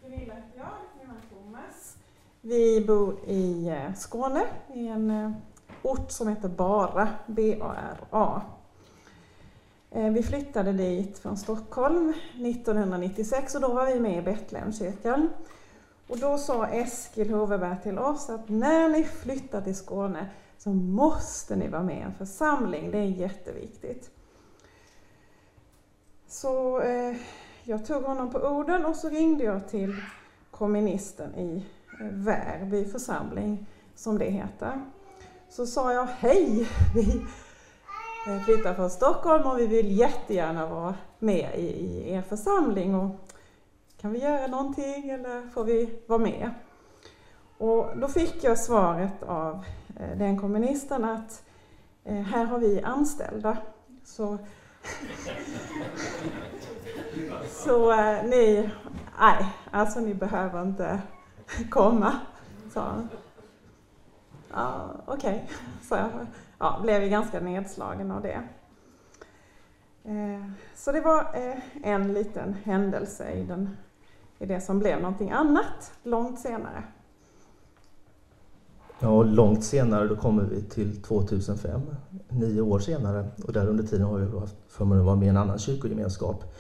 [0.03, 0.69] Gunilla heter jag,
[0.99, 1.97] min man Thomas.
[2.49, 5.31] Vi bor i eh, Skåne, i en eh,
[5.83, 8.43] ort som heter Bara, B-A-R-A.
[9.91, 15.29] Eh, vi flyttade dit från Stockholm 1996 och då var vi med i Betlehemskyrkan.
[16.09, 20.29] Och då sa Eskil Hoveberg till oss att när ni flyttar till Skåne
[20.59, 24.11] så måste ni vara med i en församling, det är jätteviktigt.
[26.29, 27.17] Så eh,
[27.65, 29.95] jag tog honom på orden och så ringde jag till
[30.51, 31.65] kommunisten i
[32.01, 34.81] Värby församling, som det heter.
[35.49, 37.27] Så sa jag hej, vi
[38.45, 42.95] flyttar från Stockholm och vi vill jättegärna vara med i, i er församling.
[42.95, 43.11] Och
[44.01, 46.51] kan vi göra någonting eller får vi vara med?
[47.59, 49.65] Och då fick jag svaret av
[50.01, 51.43] eh, den kommunisten att
[52.05, 53.59] eh, här har vi anställda.
[54.05, 54.39] Så,
[57.51, 58.71] så eh, ni,
[59.21, 61.01] nej, alltså ni behöver inte
[61.71, 62.21] komma,
[62.73, 63.09] sa han.
[64.53, 65.57] Ja, Okej, okay.
[65.89, 66.27] så jag
[66.59, 68.43] ja, blev ganska nedslagen av det.
[70.05, 73.77] Eh, så det var eh, en liten händelse i, den,
[74.39, 76.83] i det som blev någonting annat långt senare.
[78.99, 81.81] Ja, långt senare då kommer vi till 2005,
[82.29, 83.29] nio år senare.
[83.45, 86.55] Och där under tiden har vi haft förmånen att vara med i en annan kyrkogemenskap.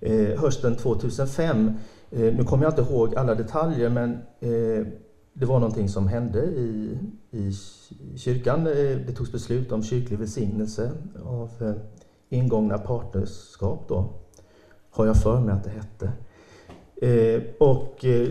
[0.00, 1.72] Eh, hösten 2005,
[2.10, 4.86] Eh, nu kommer jag inte ihåg alla detaljer men eh,
[5.32, 6.98] det var någonting som hände i,
[7.30, 7.52] i
[8.16, 8.66] kyrkan.
[8.66, 10.90] Eh, det togs beslut om kyrklig välsignelse
[11.24, 11.72] av eh,
[12.28, 14.08] ingångna partnerskap då,
[14.90, 16.12] har jag för mig att det hette.
[16.96, 18.28] Eh, och eh,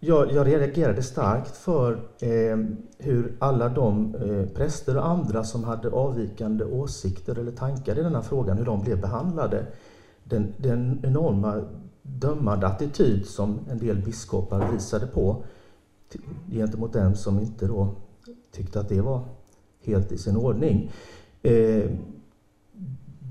[0.00, 2.58] jag, jag reagerade starkt för eh,
[2.98, 8.22] hur alla de eh, präster och andra som hade avvikande åsikter eller tankar i denna
[8.22, 9.66] frågan, hur de blev behandlade.
[10.24, 11.64] Den, den enorma
[12.02, 15.44] dömande attityd som en del biskopar visade på
[16.50, 17.88] gentemot den som inte då
[18.50, 19.24] tyckte att det var
[19.84, 20.90] helt i sin ordning.
[21.42, 21.90] Eh,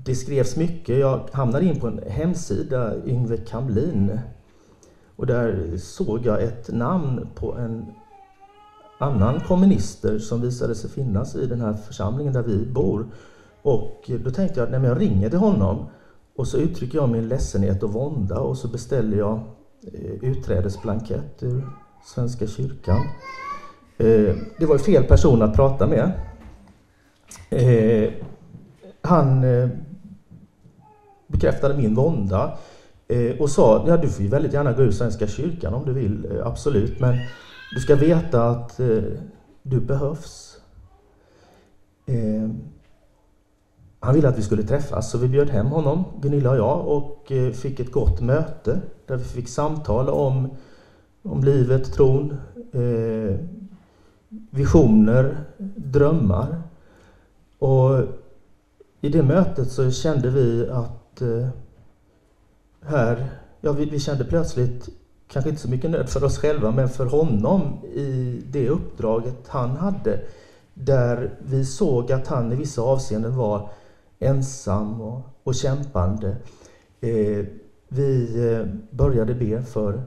[0.04, 0.98] det skrevs mycket.
[0.98, 4.18] Jag hamnade in på en hemsida, Yngve Kamlin,
[5.16, 7.86] och där såg jag ett namn på en
[8.98, 13.06] annan kommunister som visade sig finnas i den här församlingen där vi bor.
[13.62, 15.86] Och då tänkte jag att jag ringer till honom
[16.36, 19.40] och så uttrycker jag min ledsenhet och vånda och så beställer jag
[19.92, 21.68] eh, utträdesblankett ur
[22.04, 23.00] Svenska kyrkan.
[23.98, 26.12] Eh, det var fel person att prata med.
[27.50, 28.12] Eh,
[29.02, 29.44] han
[31.26, 32.58] bekräftade min vånda
[33.38, 36.40] och sa ja du får ju väldigt gärna gå ur Svenska kyrkan om du vill,
[36.44, 37.14] absolut, men
[37.74, 38.80] du ska veta att
[39.62, 40.58] du behövs.
[44.04, 47.32] Han ville att vi skulle träffas så vi bjöd hem honom, Gunilla och jag, och
[47.32, 50.50] eh, fick ett gott möte där vi fick samtala om,
[51.22, 52.36] om livet, tron,
[52.72, 53.36] eh,
[54.50, 55.44] visioner,
[55.76, 56.62] drömmar.
[57.58, 58.00] Och
[59.00, 61.48] i det mötet så kände vi att eh,
[62.80, 63.30] här,
[63.60, 64.88] ja, vi, vi kände plötsligt,
[65.28, 69.70] kanske inte så mycket nöd för oss själva, men för honom i det uppdraget han
[69.70, 70.20] hade.
[70.74, 73.70] Där vi såg att han i vissa avseenden var
[74.22, 76.36] ensam och, och kämpande.
[77.00, 77.46] Eh,
[77.88, 80.02] vi eh, började be för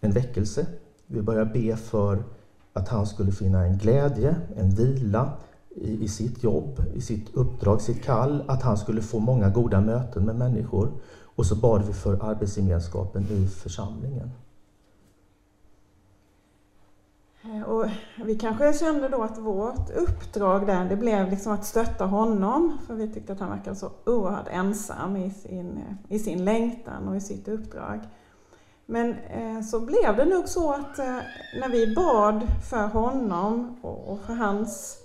[0.00, 0.66] en väckelse.
[1.06, 2.24] Vi började be för
[2.72, 5.32] att han skulle finna en glädje, en vila
[5.70, 8.44] i, i sitt jobb, i sitt uppdrag, sitt kall.
[8.48, 10.92] Att han skulle få många goda möten med människor.
[11.36, 14.30] Och så bad vi för arbetsgemenskapen i församlingen.
[17.42, 17.86] Eh, och
[18.24, 22.94] vi kanske kände då att vårt uppdrag där, det blev liksom att stötta honom, för
[22.94, 27.20] vi tyckte att han verkade så oerhört ensam i sin, i sin längtan och i
[27.20, 28.00] sitt uppdrag.
[28.86, 31.18] Men eh, så blev det nog så att eh,
[31.60, 34.98] när vi bad för honom och, och, för hans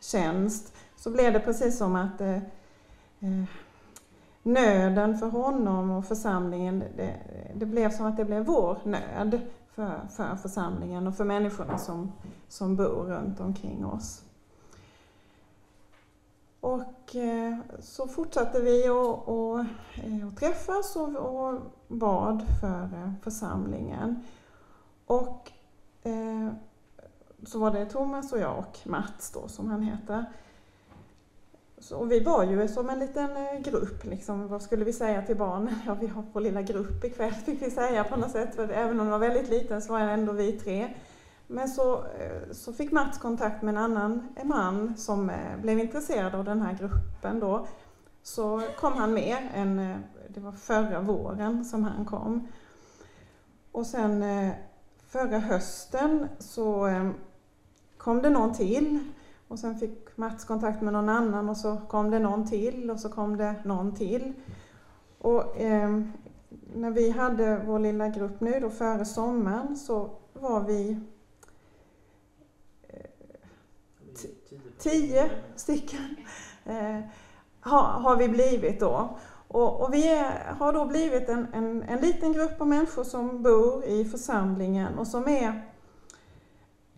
[0.00, 2.36] tjänst, så blev det precis som att eh,
[3.20, 3.44] eh
[4.42, 7.14] nöden för honom och församlingen, det,
[7.54, 9.40] det, blev som att det blev vår nöd
[9.76, 12.12] för, för församlingen och för människorna som,
[12.48, 14.24] som bor runt omkring oss.
[16.60, 19.60] Och eh, så fortsatte vi att och,
[19.94, 24.22] eh, och träffas och, och bad för eh, församlingen.
[25.06, 25.52] Och
[26.02, 26.52] eh,
[27.46, 30.24] så var det Thomas och jag och Mats då, som han heter.
[31.78, 34.48] Så vi var ju som en liten eh, grupp, liksom.
[34.48, 35.74] vad skulle vi säga till barnen?
[35.86, 38.54] Ja, vi har vår lilla grupp ikväll, fick vi säga på något sätt.
[38.54, 40.94] För även om den var väldigt liten så var det ändå vi tre.
[41.46, 46.34] Men så, eh, så fick Mats kontakt med en annan man som eh, blev intresserad
[46.34, 47.66] av den här gruppen då.
[48.22, 52.48] Så kom han med, en, det var förra våren som han kom.
[53.72, 54.24] Och sen
[55.08, 56.90] förra hösten så
[57.96, 58.98] kom det någon till
[59.48, 63.00] och sen fick Mats kontakt med någon annan och så kom det någon till och
[63.00, 64.32] så kom det någon till.
[65.18, 66.00] Och eh,
[66.74, 70.98] när vi hade vår lilla grupp nu då före sommaren så var vi
[72.88, 73.10] eh,
[74.78, 76.16] tio stycken
[76.64, 77.00] eh,
[77.60, 79.18] har, har vi blivit då.
[79.48, 83.42] Och, och vi är, har då blivit en, en, en liten grupp av människor som
[83.42, 85.62] bor i församlingen och som är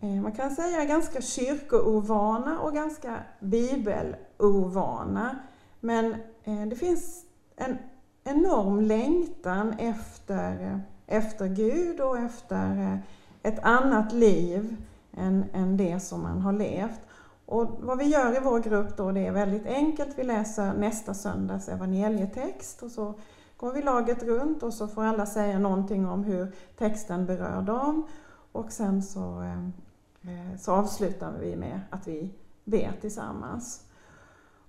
[0.01, 5.39] Eh, man kan säga ganska kyrkoovana och ganska bibelovana.
[5.79, 7.25] Men eh, det finns
[7.55, 7.77] en
[8.23, 12.99] enorm längtan efter, eh, efter Gud och efter
[13.43, 14.77] ett annat liv
[15.17, 17.01] än, än det som man har levt.
[17.45, 20.17] Och vad vi gör i vår grupp då, det är väldigt enkelt.
[20.17, 23.13] Vi läser nästa söndags evangelietext och så
[23.57, 28.07] går vi laget runt och så får alla säga någonting om hur texten berör dem.
[28.51, 29.43] Och sen så,
[30.21, 32.29] Eh, så avslutar vi med att vi
[32.63, 33.83] ber tillsammans.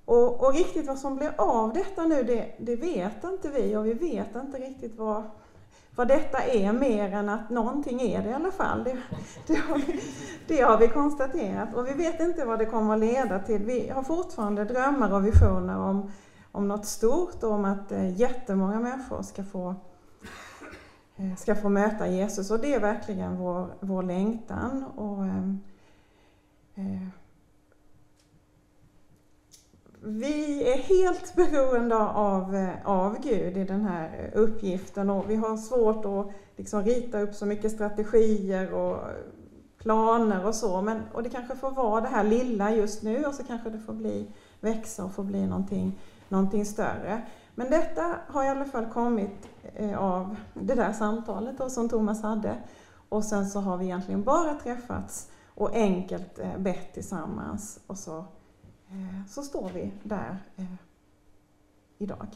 [0.04, 3.86] Och, och, riktigt vad som blir av detta nu, det, det, vet inte vi och
[3.86, 5.22] vi vet inte riktigt vad,
[5.96, 8.84] vad detta är mer än att någonting är det i alla fall.
[8.84, 8.96] Det,
[9.46, 10.00] det, har vi,
[10.46, 13.64] det har vi konstaterat och vi vet inte vad det kommer att leda till.
[13.64, 16.12] Vi har fortfarande drömmar och visioner om,
[16.52, 19.74] om något stort och om att eh, jättemånga människor ska få,
[21.20, 24.84] Eh, ska få möta Jesus och det är verkligen vår, vår längtan.
[24.84, 25.48] Och, eh,
[26.74, 27.08] eh
[30.02, 35.56] vi är helt beroende av, eh, av Gud i den här uppgiften och vi har
[35.56, 38.98] svårt att liksom rita upp så mycket strategier och
[39.78, 40.82] planer och så.
[40.82, 43.78] Men, och det kanske får vara det här lilla just nu och så kanske det
[43.78, 44.26] får bli,
[44.60, 45.98] växa och få bli någonting,
[46.28, 47.22] någonting större.
[47.60, 52.22] Men detta har i alla fall kommit eh, av det där samtalet då, som Thomas
[52.22, 52.56] hade.
[53.08, 58.18] Och sen så har vi egentligen bara träffats och enkelt eh, bett tillsammans och så
[58.88, 60.64] eh, så står vi där eh,
[61.98, 62.26] idag.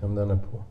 [0.00, 0.64] Se om den är på.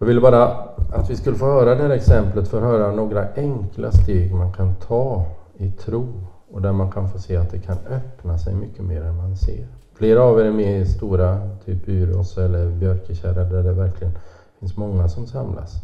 [0.00, 0.44] Jag ville bara
[0.92, 4.52] att vi skulle få höra det här exemplet för att höra några enkla steg man
[4.52, 5.24] kan ta
[5.56, 6.08] i tro
[6.52, 9.36] och där man kan få se att det kan öppna sig mycket mer än man
[9.36, 9.66] ser.
[9.94, 14.12] Flera av er är med i stora, typ Yros eller Björkekärra, där det verkligen
[14.58, 15.74] finns många som samlas.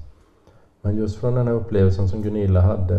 [0.82, 2.98] Men just från den här upplevelsen som Gunilla hade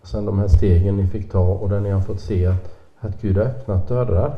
[0.00, 2.70] och sen de här stegen ni fick ta och där ni har fått se att,
[2.98, 4.32] att Gud har öppnat dörrar.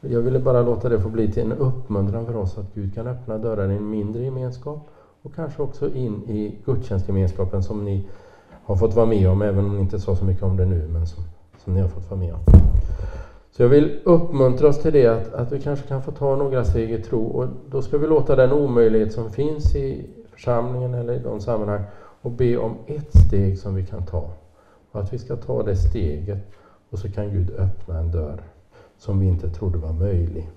[0.00, 3.06] Jag ville bara låta det få bli till en uppmuntran för oss att Gud kan
[3.06, 4.90] öppna dörrar i en mindre gemenskap
[5.22, 8.04] och kanske också in i gudstjänstgemenskapen som ni
[8.64, 10.88] har fått vara med om, även om ni inte sa så mycket om det nu,
[10.92, 11.24] men som,
[11.64, 12.40] som ni har fått vara med om.
[13.50, 16.64] Så jag vill uppmuntra oss till det, att, att vi kanske kan få ta några
[16.64, 21.12] steg i tro och då ska vi låta den omöjlighet som finns i församlingen eller
[21.12, 21.82] i de sammanhang
[22.22, 24.30] och be om ett steg som vi kan ta.
[24.92, 26.38] Och att vi ska ta det steget
[26.90, 28.42] och så kan Gud öppna en dörr
[28.98, 30.48] som vi inte trodde var möjlig.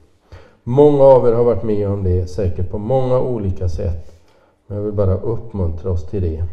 [0.64, 4.11] Många av er har varit med om det, säkert på många olika sätt.
[4.72, 6.43] Men jag vill bara uppmuntra oss till det.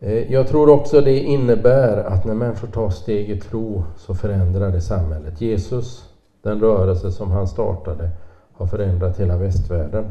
[0.00, 4.72] Eh, jag tror också det innebär att när människor tar steg i tro så förändrar
[4.72, 5.40] det samhället.
[5.40, 6.08] Jesus,
[6.42, 8.10] den rörelse som han startade,
[8.52, 10.10] har förändrat hela västvärlden.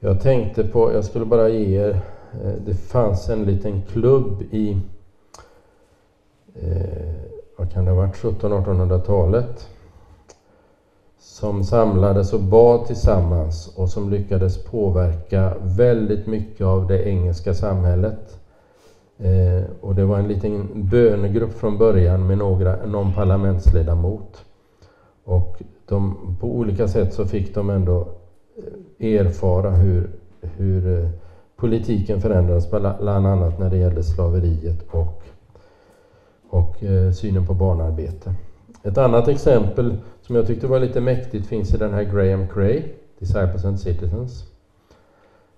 [0.00, 2.00] Jag tänkte på, jag skulle bara ge er,
[2.44, 4.78] eh, det fanns en liten klubb i,
[6.54, 7.14] eh,
[7.56, 9.68] vad kan det ha varit, 1700-1800-talet
[11.26, 18.38] som samlades och bad tillsammans och som lyckades påverka väldigt mycket av det engelska samhället.
[19.18, 24.44] Eh, och det var en liten bönegrupp från början med några, någon parlamentsledamot.
[25.24, 28.08] Och de, på olika sätt så fick de ändå
[28.98, 30.10] eh, erfara hur,
[30.40, 31.10] hur eh,
[31.56, 35.22] politiken förändrades, bland annat när det gällde slaveriet och,
[36.48, 38.34] och eh, synen på barnarbete.
[38.84, 42.82] Ett annat exempel som jag tyckte var lite mäktigt finns i den här Graham Cray,
[43.18, 44.44] Disciples and Citizens.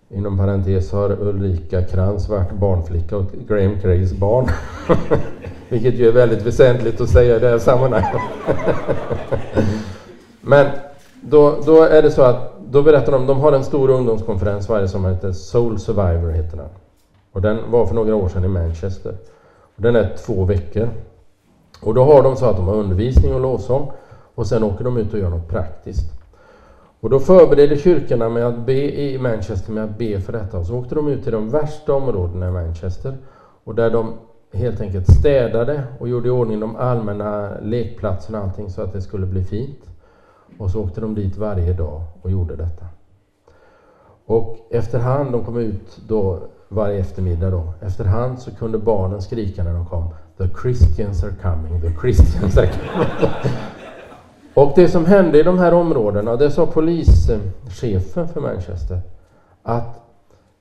[0.08, 4.48] Inom parentes har Ulrika Krantz varit barnflicka åt Graham Crays barn.
[5.68, 8.22] Vilket ju är väldigt väsentligt att säga i det här sammanhanget.
[10.40, 10.66] Men
[11.20, 14.88] då, då är det så att då berättar de, de har en stor ungdomskonferens varje
[14.88, 16.68] sommar, heter Soul Survivor heter den.
[17.32, 19.14] Och den var för några år sedan i Manchester.
[19.76, 20.88] Och den är två veckor.
[21.82, 23.92] Och då har de så att de har undervisning och lovsång
[24.34, 26.12] och sen åker de ut och gör något praktiskt.
[27.00, 30.58] Och då förberedde kyrkorna med att be i Manchester med att be för detta.
[30.58, 33.16] Och så åkte de ut till de värsta områdena i Manchester
[33.64, 34.14] och där de
[34.52, 39.00] helt enkelt städade och gjorde i ordning de allmänna lekplatserna och allting så att det
[39.00, 39.90] skulle bli fint.
[40.58, 42.86] Och så åkte de dit varje dag och gjorde detta.
[44.26, 49.74] Och efterhand, de kom ut då varje eftermiddag då, efterhand så kunde barnen skrika när
[49.74, 53.30] de kom The Christians are coming, the Christians are coming.
[54.54, 59.00] Och det som hände i de här områdena, det sa polischefen för Manchester,
[59.62, 60.00] att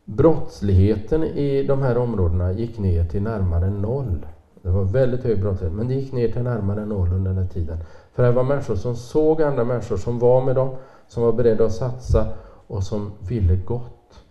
[0.05, 4.25] brottsligheten i de här områdena gick ner till närmare noll.
[4.61, 7.49] Det var väldigt hög brottslighet, men det gick ner till närmare noll under den här
[7.49, 7.77] tiden.
[8.13, 10.75] För det var människor som såg andra människor, som var med dem,
[11.07, 12.27] som var beredda att satsa
[12.67, 14.23] och som ville gott.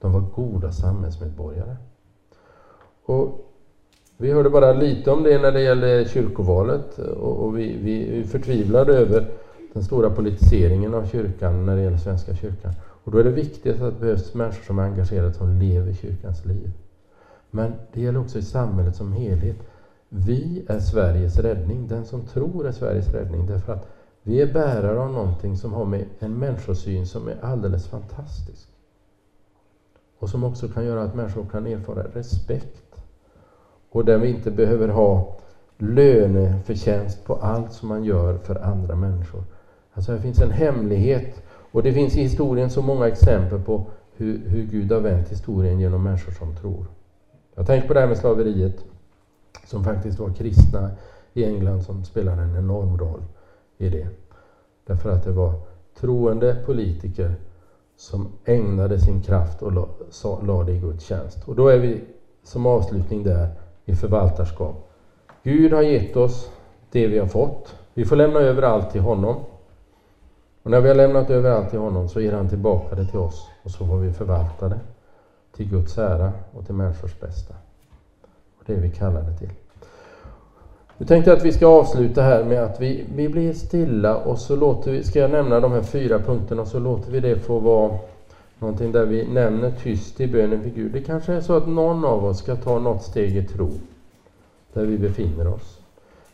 [0.00, 1.76] De var goda samhällsmedborgare.
[3.06, 3.49] Och
[4.20, 8.94] vi hörde bara lite om det när det gällde kyrkovalet och vi, vi, vi förtvivlade
[8.94, 9.24] över
[9.72, 12.72] den stora politiseringen av kyrkan när det gäller Svenska kyrkan.
[13.04, 16.44] Och då är det viktigt att det behövs människor som är engagerade, som lever kyrkans
[16.44, 16.70] liv.
[17.50, 19.56] Men det gäller också i samhället som helhet.
[20.08, 21.88] Vi är Sveriges räddning.
[21.88, 23.46] Den som tror är Sveriges räddning.
[23.46, 23.88] Därför att
[24.22, 28.68] vi är bärare av någonting som har med en människosyn som är alldeles fantastisk.
[30.18, 32.79] Och som också kan göra att människor kan erfara respekt.
[33.90, 35.36] Och där vi inte behöver ha
[35.78, 39.44] löneförtjänst på allt som man gör för andra människor.
[39.92, 43.86] Alltså här finns en hemlighet och det finns i historien så många exempel på
[44.16, 46.86] hur, hur Gud har vänt historien genom människor som tror.
[47.54, 48.84] Jag tänker på det här med slaveriet
[49.64, 50.90] som faktiskt var kristna
[51.34, 53.22] i England som spelade en enorm roll
[53.78, 54.08] i det.
[54.86, 55.52] Därför att det var
[56.00, 57.34] troende politiker
[57.96, 59.72] som ägnade sin kraft och
[60.46, 61.48] lade det i Guds tjänst.
[61.48, 62.04] Och då är vi
[62.42, 63.48] som avslutning där
[63.90, 64.90] i förvaltarskap.
[65.42, 66.50] Gud har gett oss
[66.90, 67.76] det vi har fått.
[67.94, 69.44] Vi får lämna över allt till honom.
[70.62, 73.18] Och när vi har lämnat över allt till honom så ger han tillbaka det till
[73.18, 74.80] oss och så får vi förvalta det
[75.56, 77.54] till Guds ära och till människors bästa.
[78.58, 79.50] Och det är vi kallade till.
[80.98, 84.38] Nu tänkte jag att vi ska avsluta här med att vi, vi blir stilla och
[84.38, 87.36] så låter vi, ska jag nämna de här fyra punkterna och så låter vi det
[87.36, 87.94] få vara
[88.60, 90.92] någonting där vi nämner tyst i bönen för Gud.
[90.92, 93.70] Det kanske är så att någon av oss ska ta något steg i tro
[94.72, 95.80] där vi befinner oss.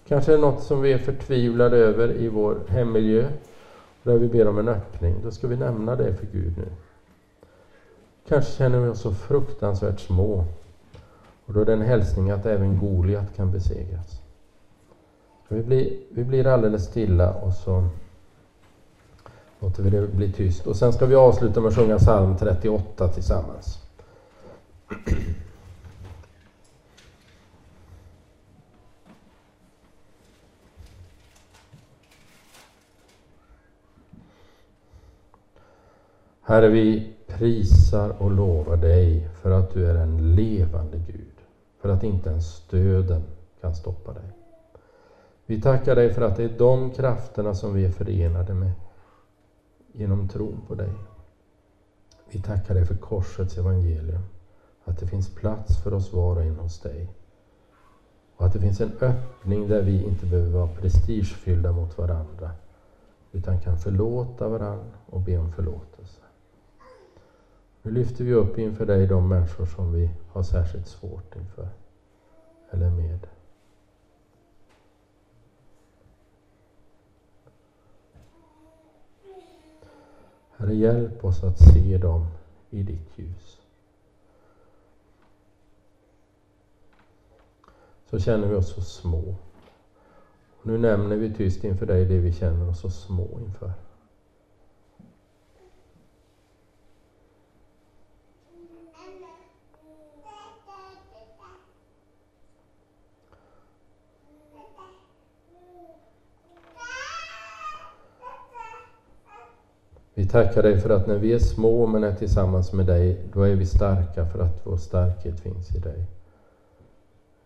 [0.08, 3.28] Kanske är det något som vi är förtvivlade över i vår hemmiljö
[4.02, 5.14] där vi ber om en öppning.
[5.22, 6.68] Då ska vi nämna det för Gud nu.
[8.28, 10.44] Kanske känner vi oss så fruktansvärt små
[11.46, 14.20] och då är det en hälsning att även Goliat kan besegras.
[15.48, 17.84] Vi blir, vi blir alldeles stilla och så
[19.60, 20.66] låter vi det bli tyst.
[20.66, 23.78] Och sen ska vi avsluta med att sjunga psalm 38 tillsammans.
[36.42, 41.34] Herre, vi prisar och lovar dig för att du är en levande Gud,
[41.80, 43.22] för att inte ens döden
[43.60, 44.30] kan stoppa dig.
[45.46, 48.72] Vi tackar dig för att det är de krafterna som vi är förenade med
[49.96, 50.92] genom tron på dig.
[52.30, 54.22] Vi tackar dig för korsets evangelium,
[54.84, 57.08] att det finns plats för oss var och en hos dig.
[58.36, 62.50] Och att det finns en öppning där vi inte behöver vara prestigefyllda mot varandra,
[63.32, 66.20] utan kan förlåta varandra och be om förlåtelse.
[67.82, 71.68] Nu lyfter vi upp inför dig de människor som vi har särskilt svårt inför,
[72.70, 73.26] eller med.
[80.56, 82.26] Herre, hjälp oss att se dem
[82.70, 83.60] i ditt ljus.
[88.10, 89.34] Så känner vi oss så små.
[90.60, 93.72] Och nu nämner vi tyst inför dig det vi känner oss så små inför.
[110.36, 113.54] Tackar dig för att när vi är små men är tillsammans med dig, då är
[113.54, 116.06] vi starka för att vår starkhet finns i dig.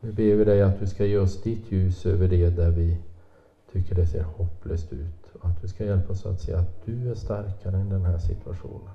[0.01, 2.97] Nu ber vi dig att du ska ge oss ditt ljus över det där vi
[3.73, 7.11] tycker det ser hopplöst ut och att du ska hjälpa oss att se att du
[7.11, 8.91] är starkare än den här situationen.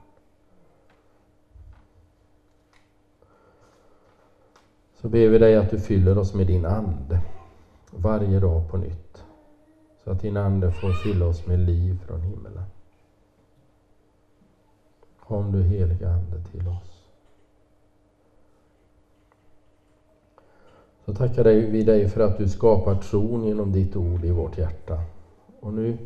[5.01, 7.19] Så ber vi dig att du fyller oss med din Ande
[7.91, 9.23] varje dag på nytt.
[10.03, 12.63] Så att din Ande får fylla oss med liv från himmelen.
[15.27, 17.01] Kom du heliga Ande till oss.
[21.05, 24.99] Så tackar vi dig för att du skapar tron genom ditt ord i vårt hjärta.
[25.59, 25.97] Och nu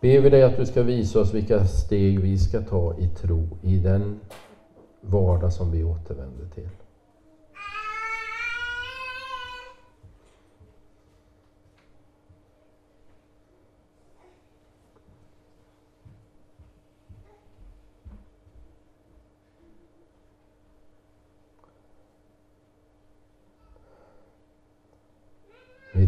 [0.00, 3.48] ber vi dig att du ska visa oss vilka steg vi ska ta i tro
[3.62, 4.20] i den
[5.00, 6.68] vardag som vi återvänder till.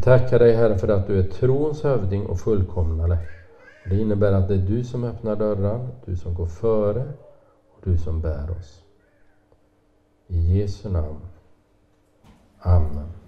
[0.04, 3.18] Tackar dig Herre för att du är trons hövding och fullkomnare.
[3.84, 7.12] Det innebär att det är du som öppnar dörrar, du som går före
[7.74, 8.82] och du som bär oss.
[10.26, 11.20] I Jesu namn.
[12.58, 13.23] Amen.